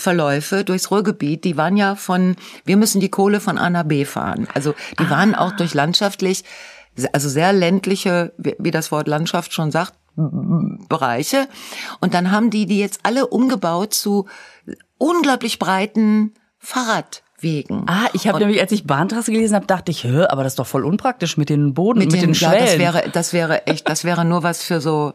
[0.00, 4.04] Verläufe durchs Ruhrgebiet, die waren ja von, wir müssen die Kohle von A nach B
[4.04, 4.48] fahren.
[4.54, 6.44] Also die waren auch durch landschaftlich,
[7.12, 9.94] also sehr ländliche, wie das Wort Landschaft schon sagt,
[10.88, 11.46] Bereiche.
[12.00, 14.26] Und dann haben die die jetzt alle umgebaut zu
[14.98, 17.84] unglaublich breiten Fahrradwegen.
[17.86, 20.58] Ah, ich habe nämlich, als ich Bahntrasse gelesen habe, dachte ich, hä, aber das ist
[20.58, 23.66] doch voll unpraktisch mit den Boden, mit, mit, den, den, ja, das wäre, das wäre
[23.66, 25.14] echt, das wäre nur was für so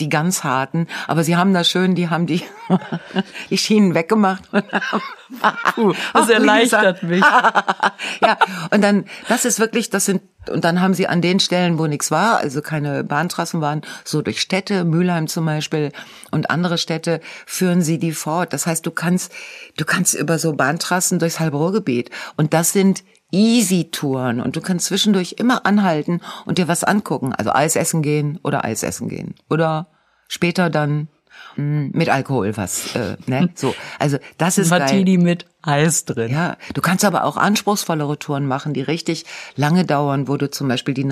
[0.00, 0.86] die ganz harten.
[1.06, 2.42] Aber sie haben da schön, die haben die,
[3.50, 4.44] die Schienen weggemacht.
[5.74, 7.20] Puh, das erleichtert mich.
[8.22, 8.36] ja,
[8.70, 11.86] und dann, das ist wirklich, das sind, und dann haben sie an den Stellen, wo
[11.86, 15.92] nichts war, also keine Bahntrassen waren, so durch Städte, Mülheim zum Beispiel
[16.30, 18.52] und andere Städte, führen sie die fort.
[18.52, 19.32] Das heißt, du kannst,
[19.76, 22.10] du kannst über so Bahntrassen durchs halbe Ruhrgebiet.
[22.36, 27.32] Und das sind Easy-Touren und du kannst zwischendurch immer anhalten und dir was angucken.
[27.32, 29.34] Also Eis essen gehen oder Eis essen gehen.
[29.48, 29.86] Oder
[30.28, 31.08] später dann
[31.56, 33.50] mh, mit Alkohol was, äh, ne?
[33.54, 33.74] So.
[33.98, 34.80] Also das ist geil.
[34.80, 36.32] Martini mit Eis drin.
[36.32, 40.68] Ja, du kannst aber auch anspruchsvollere Touren machen, die richtig lange dauern, wo du zum
[40.68, 41.08] Beispiel die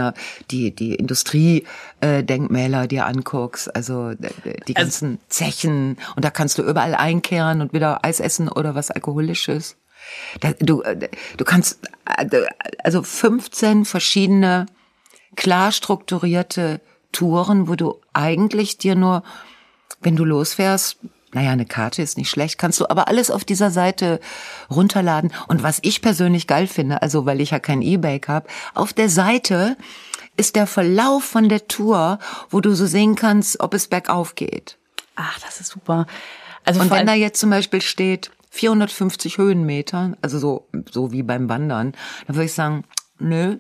[0.50, 4.16] die die Industriedenkmäler dir anguckst, also äh,
[4.66, 8.90] die ganzen Zechen und da kannst du überall einkehren und wieder Eis essen oder was
[8.90, 9.76] alkoholisches.
[10.60, 12.46] Du äh, du kannst äh,
[12.82, 14.66] also 15 verschiedene
[15.36, 16.80] klar strukturierte
[17.12, 19.22] Touren, wo du eigentlich dir nur
[20.00, 20.98] wenn du losfährst,
[21.32, 24.20] naja, eine Karte ist nicht schlecht, kannst du aber alles auf dieser Seite
[24.70, 25.32] runterladen.
[25.46, 29.10] Und was ich persönlich geil finde, also weil ich ja kein E-Bike habe, auf der
[29.10, 29.76] Seite
[30.36, 32.18] ist der Verlauf von der Tour,
[32.48, 34.78] wo du so sehen kannst, ob es bergauf geht.
[35.16, 36.06] Ach, das ist super.
[36.64, 41.48] Also Und wenn da jetzt zum Beispiel steht 450 Höhenmeter, also so, so wie beim
[41.48, 41.92] Wandern,
[42.26, 42.84] dann würde ich sagen,
[43.18, 43.58] nö,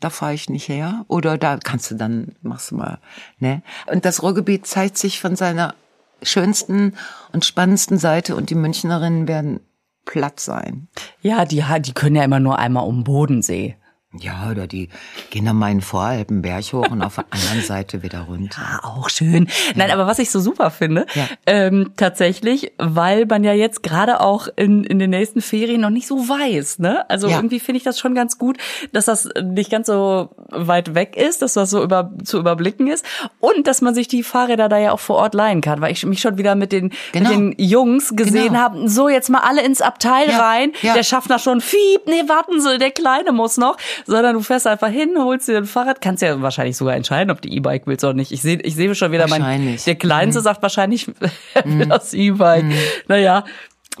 [0.00, 1.04] da fahre ich nicht her.
[1.08, 2.98] Oder da kannst du dann, machst du mal,
[3.38, 3.62] ne?
[3.86, 5.74] Und das Ruhrgebiet zeigt sich von seiner
[6.22, 6.94] schönsten
[7.32, 9.60] und spannendsten Seite und die Münchnerinnen werden
[10.04, 10.88] platt sein.
[11.20, 13.76] ja, die, die können ja immer nur einmal um Bodensee.
[14.18, 14.88] Ja, oder die
[15.28, 18.62] gehen dann mal in den Voralpenberg hoch und auf der anderen Seite wieder runter.
[18.62, 19.48] Ah, auch schön.
[19.74, 21.28] Nein, aber was ich so super finde, Ja.
[21.44, 26.06] ähm, tatsächlich, weil man ja jetzt gerade auch in, in den nächsten Ferien noch nicht
[26.06, 27.08] so weiß, ne?
[27.10, 27.36] Also Ja.
[27.36, 28.56] irgendwie finde ich das schon ganz gut,
[28.94, 33.04] dass das nicht ganz so weit weg ist, dass das so über, zu überblicken ist
[33.40, 36.06] und dass man sich die Fahrräder da ja auch vor Ort leihen kann, weil ich
[36.06, 37.28] mich schon wieder mit den, Genau.
[37.28, 38.58] mit den Jungs gesehen Genau.
[38.58, 40.94] habe, so jetzt mal alle ins Abteil Ja, rein, ja.
[40.94, 44.88] der Schaffner schon, fiep, nee, warten Sie, der Kleine muss noch, sondern du fährst einfach
[44.88, 48.14] hin, holst dir ein Fahrrad, kannst ja wahrscheinlich sogar entscheiden, ob du E-Bike willst oder
[48.14, 48.32] nicht.
[48.32, 51.10] Ich sehe ich sehe schon wieder mein, der Kleinste sagt wahrscheinlich,
[51.54, 52.66] er will das E-Bike.
[53.08, 53.44] Naja.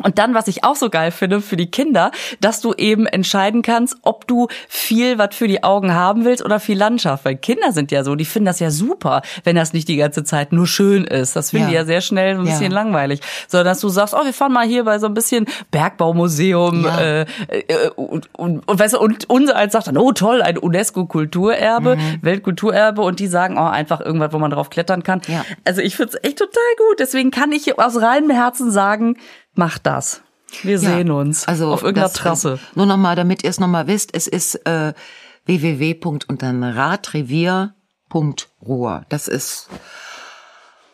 [0.02, 3.62] Und dann, was ich auch so geil finde für die Kinder, dass du eben entscheiden
[3.62, 7.24] kannst, ob du viel was für die Augen haben willst oder viel Landschaft.
[7.24, 10.24] Weil Kinder sind ja so, die finden das ja super, wenn das nicht die ganze
[10.24, 11.36] Zeit nur schön ist.
[11.36, 11.70] Das finden Ja.
[11.70, 12.52] die ja sehr schnell ein Ja.
[12.52, 13.20] bisschen langweilig.
[13.48, 16.84] Sondern dass du sagst, oh, wir fahren mal hier bei so ein bisschen Bergbaumuseum.
[16.84, 16.98] Ja.
[17.00, 20.58] Äh, äh, und, und, und, weißt du, und unser eins sagt dann, oh toll, ein
[20.58, 22.18] UNESCO-Kulturerbe, Mhm.
[22.22, 23.02] Weltkulturerbe.
[23.02, 25.20] Und die sagen, oh, einfach irgendwas, wo man drauf klettern kann.
[25.26, 25.44] Ja.
[25.64, 27.00] Also ich find's echt total gut.
[27.00, 29.16] Deswegen kann ich aus reinem Herzen sagen,
[29.58, 30.22] mach das.
[30.62, 32.58] Wir Ja, sehen uns also auf irgendeiner Trasse.
[32.74, 34.94] Nur noch mal, damit ihr es noch mal wisst, es ist äh,
[35.44, 35.94] www.
[36.26, 39.04] und dann radrevier.ruhr.
[39.10, 39.68] Das ist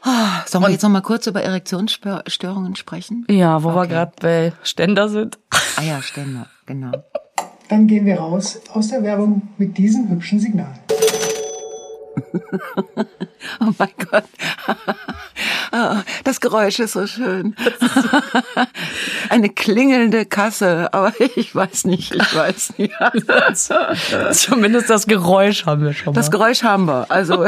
[0.06, 3.24] Ah, Sollen wir jetzt noch mal kurz über Erektionsstörungen sprechen?
[3.30, 3.88] Ja, wo wir Okay.
[3.88, 5.38] gerade bei Ständer sind.
[5.76, 6.92] Ah ja, Ständer, genau.
[7.70, 10.78] Dann gehen wir raus aus der Werbung mit diesem hübschen Signal.
[13.60, 14.24] Oh mein Gott.
[15.72, 17.56] Ah, Das Geräusch ist so schön.
[19.28, 22.94] Eine klingelnde Kasse, aber ich weiß nicht, ich weiß nicht.
[24.32, 26.20] Zumindest das Geräusch haben wir schon mal.
[26.20, 27.10] Das Geräusch haben wir.
[27.10, 27.44] Also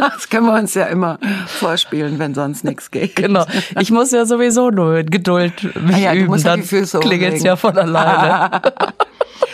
[0.00, 3.16] das können wir uns ja immer vorspielen, wenn sonst nichts geht.
[3.16, 3.44] Genau.
[3.78, 6.94] Ich muss ja sowieso nur in Geduld mich Ah ja, du üben, ja dann klingelt's
[6.94, 7.44] hochlegen.
[7.44, 8.60] ja von alleine.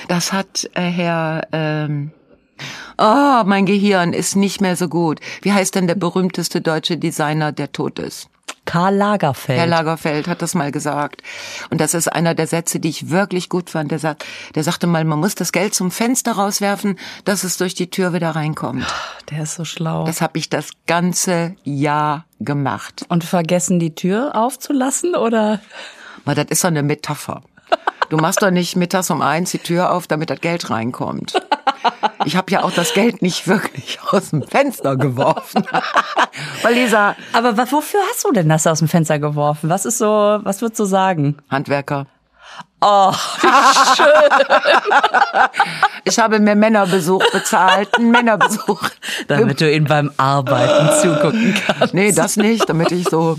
[0.09, 1.47] Das hat äh, Herr.
[1.53, 2.11] Ähm,
[2.99, 5.21] oh, mein Gehirn ist nicht mehr so gut.
[5.43, 8.29] Wie heißt denn der berühmteste deutsche Designer, der tot ist?
[8.65, 9.59] Karl Lagerfeld.
[9.59, 11.23] Herr Lagerfeld hat das mal gesagt.
[11.71, 13.91] Und das ist einer der Sätze, die ich wirklich gut fand.
[13.91, 17.75] Der, sagt, der sagte mal, man muss das Geld zum Fenster rauswerfen, dass es durch
[17.75, 18.87] die Tür wieder reinkommt.
[19.31, 20.07] Der ist so schlau.
[20.07, 23.05] Das habe ich das ganze Jahr gemacht.
[23.09, 25.61] Und vergessen die Tür aufzulassen oder?
[26.25, 27.43] Weil das ist so eine Metapher.
[28.11, 31.35] Du machst doch nicht mittags um eins die Tür auf, damit das Geld reinkommt.
[32.25, 35.65] Ich habe ja auch das Geld nicht wirklich aus dem Fenster geworfen.
[36.63, 39.71] Weil Lisa, Aber wa- wofür hast du denn das aus dem Fenster geworfen?
[39.71, 40.07] Was ist so,
[40.43, 41.37] was würdest du sagen?
[41.51, 42.07] Handwerker,
[42.87, 43.13] Oh,
[46.05, 48.83] ich habe mir Männerbesuch bezahlt, einen Männerbesuch.
[49.29, 51.95] damit du ihnen beim Arbeiten zugucken kannst.
[51.95, 53.39] Nee, das nicht, damit ich so,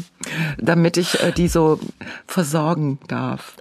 [0.57, 1.79] damit ich äh, die so
[2.27, 3.53] versorgen darf.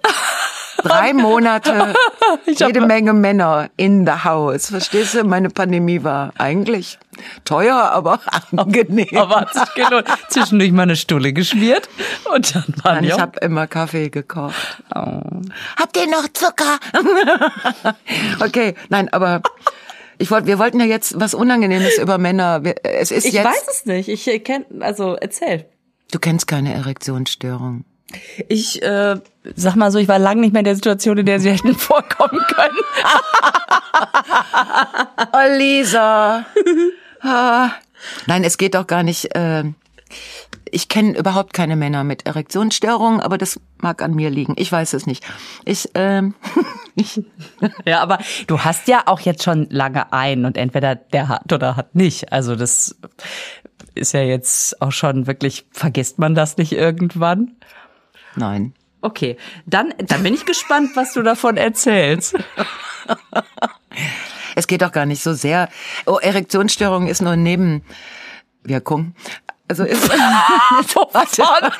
[0.85, 1.93] Drei Monate,
[2.45, 4.67] jede Menge Männer in the house.
[4.69, 5.23] Verstehst du?
[5.23, 6.99] Meine Pandemie war eigentlich
[7.43, 8.19] teuer, aber
[8.55, 9.17] angenehm.
[9.17, 10.05] Aber hat sich gelohnt.
[10.29, 11.89] Zwischendurch mal eine Stulle geschmiert
[12.33, 14.53] und dann die ich habe immer Kaffee gekocht.
[14.93, 16.79] Habt ihr noch Zucker?
[18.41, 19.41] okay, nein, aber
[20.17, 22.61] ich wollte, wir wollten ja jetzt was Unangenehmes über Männer.
[22.83, 23.45] Es ist Ich jetzt.
[23.45, 24.07] weiß es nicht.
[24.09, 25.65] Ich kenne, also erzähl.
[26.11, 27.85] Du kennst keine Erektionsstörung.
[28.47, 29.19] Ich äh,
[29.55, 31.75] sag mal so, ich war lange nicht mehr in der Situation, in der sie hätten
[31.75, 32.77] vorkommen können.
[35.31, 36.45] Oh, Lisa.
[38.27, 39.33] Nein, es geht doch gar nicht.
[39.35, 39.63] Äh,
[40.69, 44.55] ich kenne überhaupt keine Männer mit Erektionsstörungen, aber das mag an mir liegen.
[44.57, 45.23] Ich weiß es nicht.
[45.63, 46.35] Ich, ähm,
[46.95, 47.21] ich
[47.85, 51.75] Ja, aber du hast ja auch jetzt schon lange einen und entweder der hat oder
[51.77, 52.33] hat nicht.
[52.33, 52.95] Also das
[53.93, 57.55] ist ja jetzt auch schon wirklich, vergisst man das nicht irgendwann?
[58.35, 58.73] Nein.
[59.01, 62.35] Okay, dann, dann bin ich gespannt, was du davon erzählst.
[64.55, 65.69] Es geht doch gar nicht so sehr.
[66.05, 67.41] Oh, Erektionsstörung ist nur eine
[68.63, 69.13] Nebenwirkung.
[69.67, 70.09] Also ist
[70.93, 71.71] Wovon?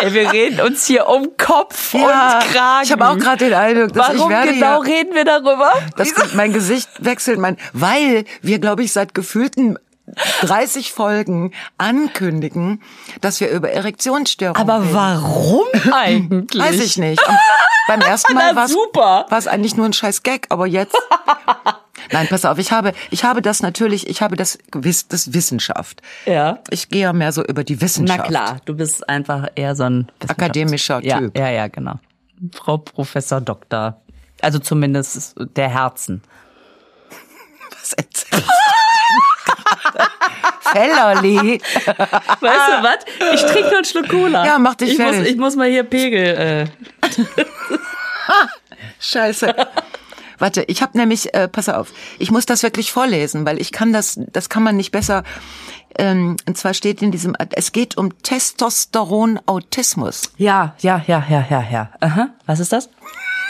[0.00, 2.84] Ey, wir reden uns hier um Kopf und Kragen.
[2.84, 5.72] Ich habe auch gerade den Eindruck, dass Warum ich werde genau hier, reden wir darüber?
[5.96, 9.78] das, mein Gesicht wechselt, mein, weil wir, glaube ich, seit gefühlten
[10.42, 12.82] 30 Folgen ankündigen,
[13.20, 14.94] dass wir über Erektionsstörungen Aber reden.
[14.94, 16.62] warum eigentlich?
[16.62, 17.26] Weiß ich nicht.
[17.26, 17.38] Und
[17.88, 18.68] beim ersten Mal Na,
[19.00, 20.96] war es eigentlich nur ein scheiß Gag, aber jetzt.
[22.12, 26.00] Nein, pass auf, ich habe, ich habe das natürlich, ich habe das gewiss, das Wissenschaft.
[26.24, 26.60] Ja.
[26.70, 28.24] Ich gehe ja mehr so über die Na Wissenschaft.
[28.24, 31.36] klar, du bist einfach eher so ein Akademischer ja, Typ.
[31.36, 31.98] Ja, ja, genau.
[32.54, 34.00] Frau Professor Doktor.
[34.40, 36.22] Also zumindest der Herzen.
[37.80, 38.87] Was erzählst du?
[40.60, 41.60] Fellerli.
[41.60, 42.98] Weißt du was?
[43.34, 44.46] Ich trinke noch einen Schluck Cola.
[44.46, 45.20] Ja, mach dich ich fertig.
[45.20, 46.26] Muss, ich muss mal hier Pegel.
[46.26, 46.66] Äh.
[49.00, 49.54] Scheiße.
[50.38, 53.92] Warte, ich habe nämlich, äh, pass auf, ich muss das wirklich vorlesen, weil ich kann
[53.92, 55.24] das, das kann man nicht besser.
[55.98, 60.30] Ähm, und zwar steht in diesem, es geht um Testosteron-Autismus.
[60.36, 61.90] Ja, ja, ja, ja, ja, ja.
[62.00, 62.28] Aha.
[62.46, 62.88] Was ist das?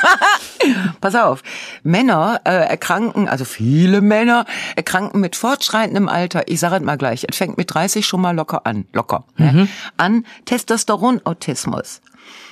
[1.01, 1.43] Pass auf,
[1.83, 4.45] Männer äh, erkranken, also viele Männer
[4.77, 8.35] erkranken mit fortschreitendem Alter, ich sage es mal gleich, es fängt mit 30 schon mal
[8.35, 12.01] locker an, locker, ne, an Testosteronautismus.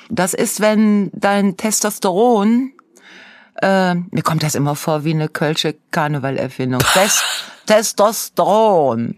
[0.08, 2.72] Das ist, wenn dein Testosteron,
[3.60, 7.24] äh, mir kommt das immer vor wie eine kölsche Karnevalerfindung, Test,
[7.66, 9.16] Testosteron.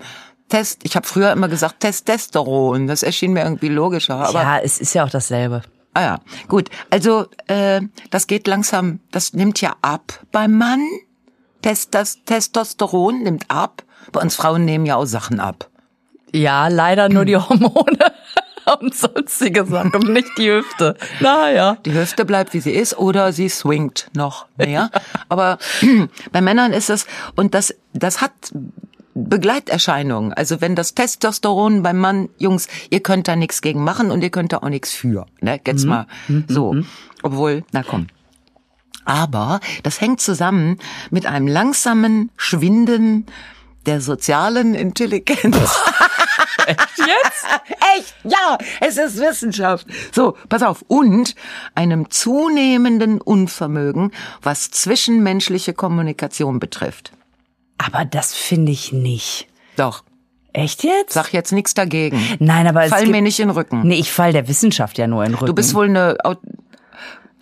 [0.49, 4.81] Test, ich habe früher immer gesagt Testosteron, das erschien mir irgendwie logischer, aber ja, es
[4.81, 5.63] ist ja auch dasselbe.
[5.95, 6.71] Ah ja, gut.
[6.91, 10.87] Also äh, das geht langsam, das nimmt ja ab beim Mann.
[11.63, 13.83] Test, das Testosteron nimmt ab.
[14.13, 15.69] Bei uns Frauen nehmen ja auch Sachen ab.
[16.33, 17.99] Ja, leider nur die Hormone
[18.81, 20.97] und sonstige Sachen, nicht die Hüfte.
[21.21, 21.79] Naja.
[21.85, 24.91] Die Hüfte bleibt, wie sie ist, oder sie swingt noch mehr.
[25.29, 25.59] Aber
[26.33, 28.33] bei Männern ist es, und das, das hat
[29.25, 30.33] Begleiterscheinungen.
[30.33, 34.31] Also wenn das Testosteron beim Mann, Jungs, ihr könnt da nichts gegen machen und ihr
[34.31, 35.27] könnt da auch nichts für.
[35.41, 35.61] Ne?
[35.67, 36.07] Jetzt mal
[36.49, 36.75] so.
[37.23, 38.07] Obwohl, na komm.
[39.05, 40.79] Aber das hängt zusammen
[41.11, 43.27] mit einem langsamen Schwinden
[43.87, 45.57] der sozialen Intelligenz.
[46.69, 47.47] Jetzt?
[47.97, 48.15] Echt?
[48.25, 49.87] Ja, es ist Wissenschaft.
[50.13, 50.85] So, pass auf.
[50.89, 51.35] Und
[51.75, 54.13] einem zunehmenden Unvermögen,
[54.43, 57.13] was zwischenmenschliche Kommunikation betrifft.
[57.79, 59.49] Aber das finde ich nicht.
[59.77, 60.03] Doch.
[60.53, 61.13] Echt jetzt?
[61.13, 62.21] Sag jetzt nichts dagegen.
[62.41, 63.83] Nein, aber es Fall gibt, mir nicht in den Rücken.
[63.87, 65.47] Nee, ich fall der Wissenschaft ja nur in den Rücken.
[65.47, 66.17] Du bist wohl eine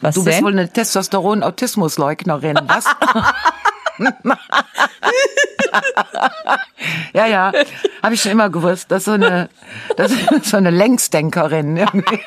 [0.01, 0.45] Was du bist denn?
[0.45, 2.59] wohl eine Testosteron-Autismusleugnerin.
[2.67, 2.85] Was?
[7.15, 7.53] ja, ja,
[8.03, 8.91] habe ich schon immer gewusst.
[8.91, 9.49] Das ist so eine,
[9.97, 11.77] das ist so eine Längsdenkerin.
[11.77, 12.21] irgendwie.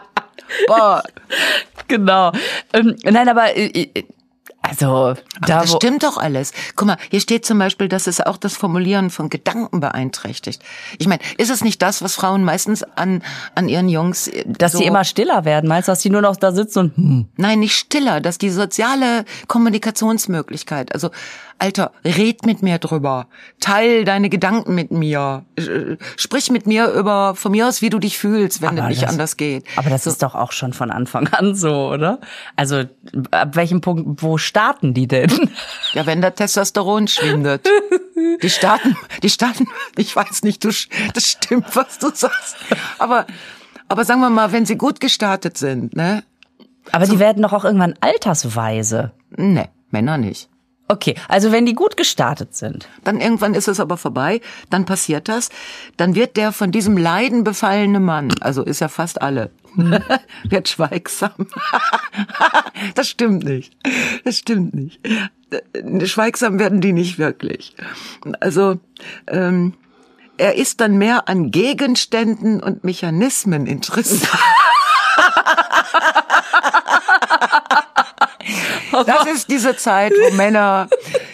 [0.66, 1.02] Boah,
[1.88, 2.32] genau.
[2.72, 4.04] Ähm, nein, aber äh, äh,
[4.68, 6.52] also da das wo, stimmt doch alles.
[6.74, 10.62] Guck mal, hier steht zum Beispiel, dass es auch das Formulieren von Gedanken beeinträchtigt.
[10.98, 13.22] Ich meine, ist es nicht das, was Frauen meistens an,
[13.54, 14.28] an ihren Jungs...
[14.28, 16.78] äh, dass so, sie immer stiller werden, meinst du, dass die nur noch da sitzen
[16.78, 21.10] und hm, Nein, nicht stiller, dass die soziale Kommunikationsmöglichkeit, also
[21.58, 23.28] Alter, red mit mir drüber,
[23.60, 27.98] teil deine Gedanken mit mir, äh, sprich mit mir über von mir aus, wie du
[27.98, 29.64] dich fühlst, wenn es Aber nicht das- anders geht.
[29.76, 32.20] Aber das ist doch auch schon von Anfang an so, oder?
[32.56, 32.84] Also
[33.30, 35.30] ab welchem Punkt, wo starten die denn?
[35.94, 37.66] Ja, wenn der Testosteron schwindet.
[38.42, 40.68] Die starten, die starten, ich weiß nicht, du,
[41.14, 42.56] das stimmt, was du sagst.
[42.98, 43.26] Aber,
[43.88, 46.22] aber sagen wir mal, wenn sie gut gestartet sind, ne?
[46.92, 49.12] Aber die werden doch auch irgendwann altersweise.
[49.36, 50.50] Ne, Männer nicht.
[50.88, 52.88] Okay, also wenn die gut gestartet sind.
[53.02, 55.48] Dann irgendwann ist es aber vorbei, dann passiert das,
[55.96, 59.50] dann wird der von diesem Leiden befallene Mann, also ist ja fast alle,
[60.44, 61.48] wird schweigsam.
[62.94, 63.76] das stimmt nicht.
[64.24, 65.00] Das stimmt nicht.
[66.04, 67.74] Schweigsam werden die nicht wirklich.
[68.40, 68.78] Also
[69.26, 69.74] ähm,
[70.38, 74.30] er ist dann mehr an Gegenständen und Mechanismen interessiert.
[79.06, 80.88] Das ist diese Zeit, wo Männer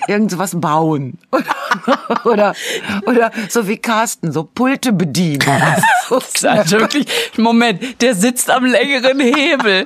[0.09, 1.19] irgendwas bauen.
[2.25, 2.55] Oder,
[3.07, 5.41] oder so wie Carsten, so Pulte bedienen.
[6.09, 7.07] So, Also wirklich,
[7.39, 9.85] Moment, der sitzt am längeren Hebel.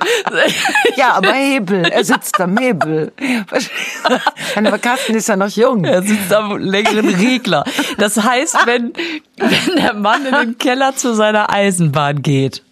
[0.97, 3.13] ja, aber Hebel, er sitzt am Hebel.
[4.55, 5.85] Aber Carsten ist ja noch jung.
[5.85, 7.63] Er sitzt am längeren Regler.
[7.97, 8.91] Das heißt, wenn,
[9.37, 12.63] wenn der Mann in den Keller zu seiner Eisenbahn geht,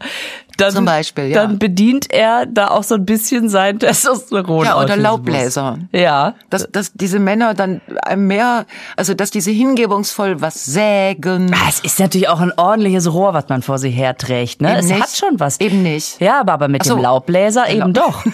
[0.58, 1.41] dann, Zum Beispiel, ja.
[1.41, 4.66] dann bedient er da auch so ein bisschen sein Testosteron.
[4.66, 5.80] Ja, oder Laubbläser.
[5.91, 6.36] Ja.
[6.49, 11.51] Dass, dass diese Männer dann einem mehr, also dass diese hingebungsvoll was sägen.
[11.53, 14.62] Ah, Es ist natürlich auch ein ordentliches Rohr, was man vor sich herträgt.
[14.62, 14.70] Ne?
[14.72, 15.01] Eben es nicht.
[15.01, 15.60] hat schon was.
[15.60, 16.20] Eben nicht.
[16.22, 16.95] Ja, aber, aber mit so.
[16.95, 18.24] dem Laubbläser eben doch.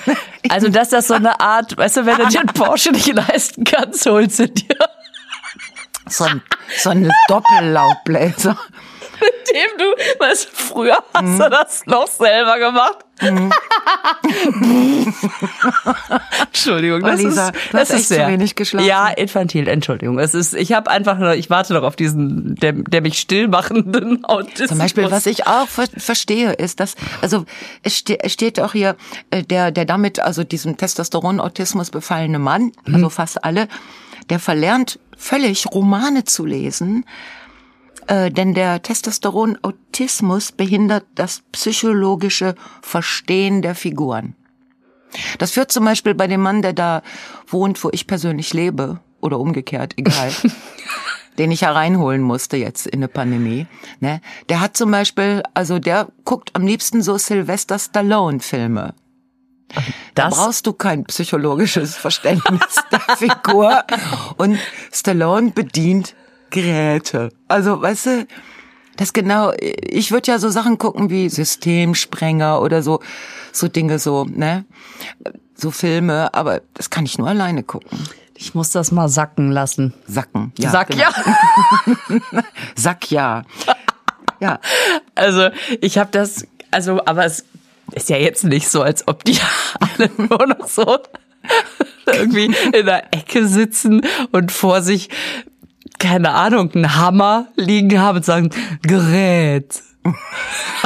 [0.49, 3.63] Also, dass das so eine Art, weißt du, wenn du dir einen Porsche nicht leisten
[3.63, 4.75] kannst, holst du dir
[6.07, 6.41] So ein,
[6.79, 8.57] so ein Doppellaubbläser.
[9.53, 9.85] Dem du,
[10.23, 11.39] weißt du, früher hast Mhm.
[11.39, 12.97] du das noch selber gemacht.
[16.47, 18.87] Entschuldigung, das Oh, Lisa, ist, das ist echt zu sehr, wenig geschlafen.
[18.87, 20.19] Ja, infantil, Entschuldigung.
[20.19, 24.23] Es ist, ich habe einfach nur, ich warte noch auf diesen, der, der mich stillmachenden
[24.25, 24.69] Autismus.
[24.69, 27.45] Zum Beispiel, was ich auch ver verstehe, ist, dass, also
[27.83, 28.95] es, ste steht auch hier,
[29.29, 33.67] äh, der, der damit, also diesem Testosteron-Autismus befallene Mann, also fast alle,
[34.29, 37.05] der verlernt völlig Romane zu lesen,
[38.07, 44.35] äh, denn der Testosteron-Autismus behindert das psychologische Verstehen der Figuren.
[45.39, 47.01] Das führt zum Beispiel bei dem Mann, der da
[47.47, 50.31] wohnt, wo ich persönlich lebe, oder umgekehrt, egal,
[51.37, 53.67] den ich hereinholen musste jetzt in der Pandemie.
[53.99, 54.21] Ne?
[54.49, 58.93] Der hat zum Beispiel, also der guckt am liebsten so Sylvester Stallone-Filme.
[60.15, 63.83] Da brauchst du kein psychologisches Verständnis der Figur.
[64.37, 64.59] Und
[64.91, 66.13] Stallone bedient
[66.51, 67.29] Geräte.
[67.47, 68.27] Also, weißt du,
[68.97, 72.99] das genau, ich würde ja so Sachen gucken wie Systemsprenger oder so,
[73.51, 74.65] so Dinge so, ne?
[75.55, 77.97] So Filme, aber das kann ich nur alleine gucken.
[78.35, 79.93] ich muss das mal sacken lassen.
[80.07, 80.51] Sacken.
[80.57, 81.03] Ja, Sack, genau.
[81.03, 82.43] ja.
[82.75, 83.43] Sack ja.
[84.39, 84.59] Ja.
[85.15, 85.49] Also
[85.79, 87.45] ich habe das, also aber es
[87.93, 89.37] ist ja jetzt nicht so, als ob die
[89.79, 90.99] alle nur noch so
[92.07, 95.09] irgendwie in der Ecke sitzen und vor sich
[96.01, 98.49] keine Ahnung einen Hammer liegen haben und sagen
[98.81, 99.81] Gerät.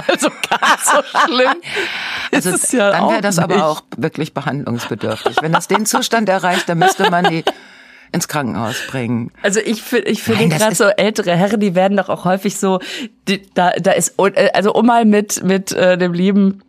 [0.08, 1.56] Also ganz so schlimm.
[2.32, 3.44] Also ist es ja dann wäre das nicht.
[3.46, 5.38] aber auch wirklich behandlungsbedürftig.
[5.42, 7.46] Wenn das den Zustand erreicht, dann müsste man die
[8.12, 9.32] ins Krankenhaus bringen.
[9.42, 12.80] Also ich finde, ich finde gerade so ältere Herren, die werden doch auch häufig so,
[13.30, 14.20] die, da, da ist,
[14.54, 16.62] also um mal mit mit äh, dem lieben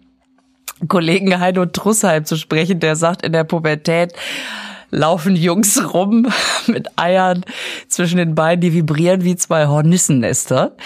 [0.88, 4.12] Kollegen Heino Trussheim zu sprechen, der sagt, in der Pubertät
[4.90, 6.28] laufen Jungs rum
[6.66, 7.44] mit Eiern
[7.88, 10.76] zwischen den Beinen, die vibrieren wie zwei Hornissennester.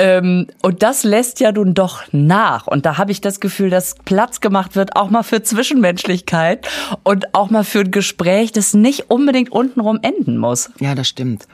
[0.00, 2.68] Ähm, und das lässt ja nun doch nach.
[2.68, 6.68] Und da habe ich das Gefühl, dass Platz gemacht wird, auch mal für Zwischenmenschlichkeit
[7.02, 10.70] und auch mal für ein Gespräch, das nicht unbedingt untenrum enden muss.
[10.78, 11.48] Ja, das stimmt.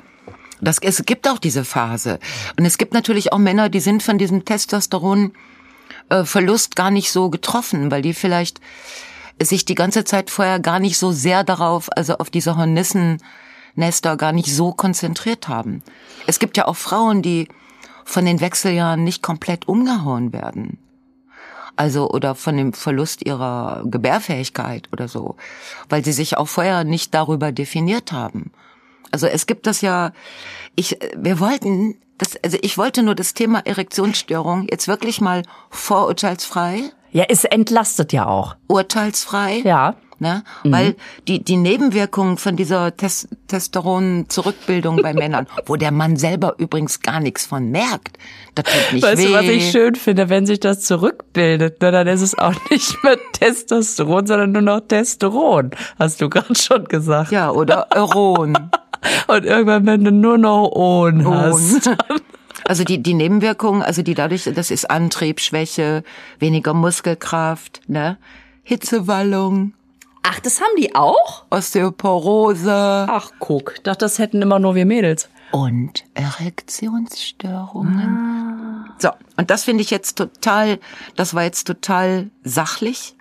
[0.60, 2.18] Das, es gibt auch diese Phase.
[2.58, 7.90] Und es gibt natürlich auch Männer, die sind von diesem Testosteron-Verlust gar nicht so getroffen,
[7.90, 8.60] weil die vielleicht
[9.42, 13.18] sich die ganze Zeit vorher gar nicht so sehr darauf, also auf diese Hornissen
[13.74, 15.82] Nester gar nicht so konzentriert haben.
[16.26, 17.48] Es gibt ja auch Frauen, die
[18.04, 20.78] von den Wechseljahren nicht komplett umgehauen werden.
[21.76, 25.36] Also oder von dem Verlust ihrer Gebärfähigkeit oder so,
[25.88, 28.52] weil sie sich auch vorher nicht darüber definiert haben.
[29.10, 30.12] Also es gibt das ja,
[30.76, 36.92] ich, wir wollten, das, also ich wollte nur das Thema Erektionsstörung jetzt wirklich mal vorurteilsfrei,
[37.14, 38.56] Ja, es entlastet ja auch.
[38.66, 39.62] urteilsfrei.
[39.64, 39.94] Ja.
[40.18, 40.42] Ne?
[40.64, 40.96] Weil
[41.28, 47.20] die, die Nebenwirkungen von dieser Tes Testosteron-Zurückbildung bei Männern, wo der Mann selber übrigens gar
[47.20, 48.18] nichts von merkt,
[48.54, 49.26] das tut nicht Weißt weh.
[49.26, 53.02] du, was ich schön finde, wenn sich das zurückbildet, ne, dann ist es auch nicht
[53.04, 57.30] mehr Testosteron, sondern nur noch Testosteron, hast du gerade schon gesagt.
[57.30, 58.70] ja, oder Euron.
[59.28, 61.90] Und irgendwann, wenn du nur noch Ohn hast.
[62.66, 66.04] Also die, die Nebenwirkungen, also die dadurch, das ist Antrieb, Schwäche,
[66.38, 68.18] weniger Muskelkraft, ne?
[68.62, 69.72] Hitzewallung,
[70.26, 71.44] Ach, das haben die auch?
[71.50, 75.28] Osteoporose Ach, guck, dachte, das hätten immer nur wir Mädels.
[75.52, 78.88] und Erektionsstörungen.
[78.98, 80.78] So, und das finde ich jetzt total,
[81.14, 83.16] das war jetzt total sachlich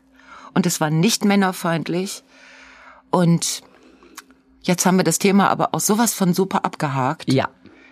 [0.54, 2.24] und es war nicht männerfeindlich
[3.12, 3.64] und
[4.62, 7.34] jetzt haben wir das Thema aber auch sowas von super abgehakt.
[7.34, 7.50] Ja.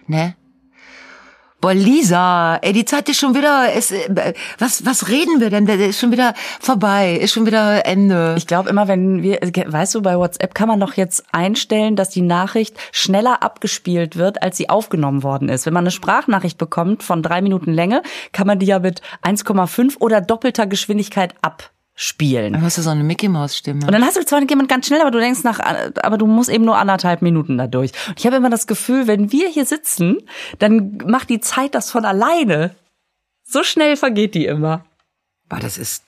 [0.07, 0.37] Ne?
[1.61, 5.67] Boah, Lisa, ey, die Zeit ist schon wieder, ist, äh, was, was reden wir denn?
[5.67, 8.33] Ist schon wieder vorbei, ist schon wieder Ende.
[8.35, 12.09] Ich glaube immer, wenn wir, weißt du, bei WhatsApp kann man doch jetzt einstellen, dass
[12.09, 15.67] die Nachricht schneller abgespielt wird, als sie aufgenommen worden ist.
[15.67, 18.01] Wenn man eine Sprachnachricht bekommt von drei Minuten Länge,
[18.31, 21.35] kann man die ja mit 1,5 oder doppelter Geschwindigkeit
[22.01, 22.53] abspielen.
[22.53, 23.85] Dann hast du so eine Mickey Maus Stimme.
[23.85, 26.49] Und dann hast du zwar jemand ganz schnell, aber du denkst nach, aber du musst
[26.49, 27.91] eben nur anderthalb Minuten dadurch.
[28.07, 30.17] Und ich habe immer das Gefühl, wenn wir hier sitzen,
[30.57, 32.75] dann macht die Zeit das von alleine.
[33.43, 34.83] So schnell vergeht die immer.
[35.47, 36.03] Boah, das ist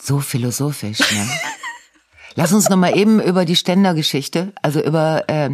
[0.00, 1.28] so philosophisch, ne?
[2.34, 5.50] Lass uns noch mal eben über die Ständergeschichte, also über äh,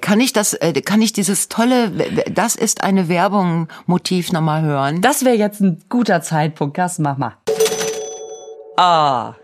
[0.00, 1.92] kann ich das äh, kann ich dieses tolle
[2.28, 5.00] das ist eine Werbung Motiv noch mal hören?
[5.00, 6.76] Das wäre jetzt ein guter Zeitpunkt.
[6.76, 7.36] Das mach mal.
[8.82, 9.34] Ah.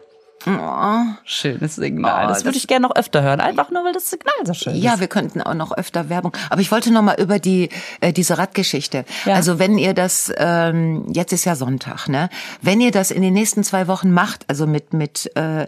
[1.25, 2.25] Schönes Signal.
[2.25, 3.41] Oh, das würde das- ich gerne noch öfter hören.
[3.41, 5.01] Einfach nur, weil das Signal so schön Ja, ist.
[5.01, 6.33] wir könnten auch noch öfter Werbung.
[6.49, 7.69] Aber ich wollte noch mal über die
[8.01, 9.05] äh, diese Radgeschichte.
[9.27, 9.35] Ja.
[9.35, 12.31] Also wenn ihr das ähm, jetzt ist ja Sonntag, ne?
[12.63, 15.67] Wenn ihr das in den nächsten zwei Wochen macht, also mit mit äh,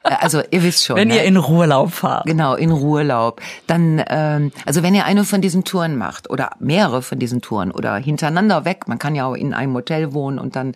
[0.06, 0.96] also ihr wisst schon.
[0.96, 1.16] Wenn ne?
[1.16, 2.26] ihr in Ruhelauf fahrt.
[2.26, 3.42] Genau, in Ruhelaub.
[3.68, 7.72] Dann, ähm, also wenn ihr eine von diesen Touren macht oder mehrere von diesen Touren
[7.72, 10.74] oder hintereinander weg, man kann ja auch in einem Hotel wohnen und dann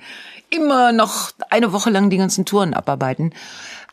[0.50, 3.34] immer noch eine Woche lang die ganzen Touren abarbeiten.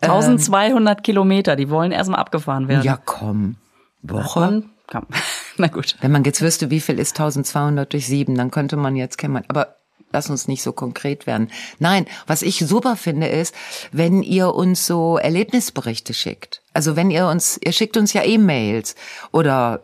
[0.00, 2.84] 1200 Kilometer, die wollen erstmal abgefahren werden.
[2.84, 3.56] Ja, komm.
[4.02, 4.40] Woche?
[4.40, 5.06] Und, komm.
[5.58, 5.96] Na gut.
[6.00, 9.42] Wenn man jetzt wüsste, wie viel ist 1200 durch sieben, dann könnte man jetzt kennen.
[9.48, 9.76] Aber
[10.16, 11.50] lass uns nicht so konkret werden.
[11.78, 13.54] Nein, was ich super finde, ist,
[13.92, 16.62] wenn ihr uns so Erlebnisberichte schickt.
[16.72, 18.94] Also wenn ihr uns, ihr schickt uns ja E-Mails
[19.30, 19.82] oder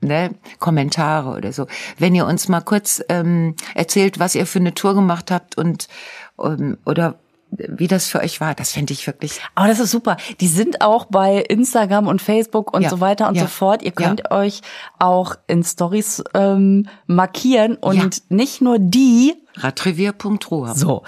[0.00, 1.68] ne, Kommentare oder so.
[1.96, 5.86] Wenn ihr uns mal kurz ähm, erzählt, was ihr für eine Tour gemacht habt und
[6.42, 7.14] ähm, oder
[7.50, 9.40] wie das für euch war, das fände ich wirklich.
[9.54, 10.16] Aber das ist super.
[10.40, 13.82] Die sind auch bei Instagram und Facebook und Ja, so weiter und ja, so fort.
[13.82, 14.30] Ihr könnt ja.
[14.32, 14.60] euch
[14.98, 20.74] auch in Stories ähm, markieren und nicht nur die, Radrevier.ruhr.
[20.74, 21.02] so,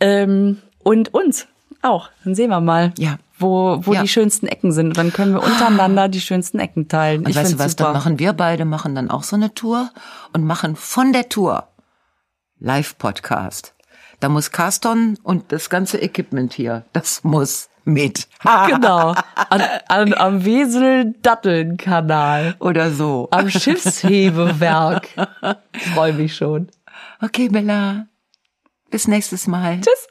[0.00, 1.46] ähm, und uns
[1.82, 2.10] auch.
[2.24, 3.18] Dann sehen wir mal, Ja.
[3.38, 4.02] wo, wo Ja.
[4.02, 4.96] die schönsten Ecken sind.
[4.98, 7.20] Dann können wir untereinander die schönsten Ecken teilen.
[7.24, 7.84] Und ich weißt du was, super.
[7.84, 9.90] dann machen wir beide, machen dann auch so eine Tour
[10.32, 11.68] und machen von der Tour
[12.58, 13.74] Live-Podcast.
[14.20, 18.28] Da muss Carston und das ganze Equipment hier, das muss mit.
[18.66, 19.14] Genau.
[19.50, 22.56] An, an, am Wesel-Datteln-Kanal.
[22.58, 23.28] Oder so.
[23.30, 25.08] Am Schiffshebewerk.
[25.94, 26.68] Freue mich schon.
[27.20, 28.06] Okay, Bella.
[28.90, 29.80] Bis nächstes Mal.
[29.80, 30.08] Tschüss.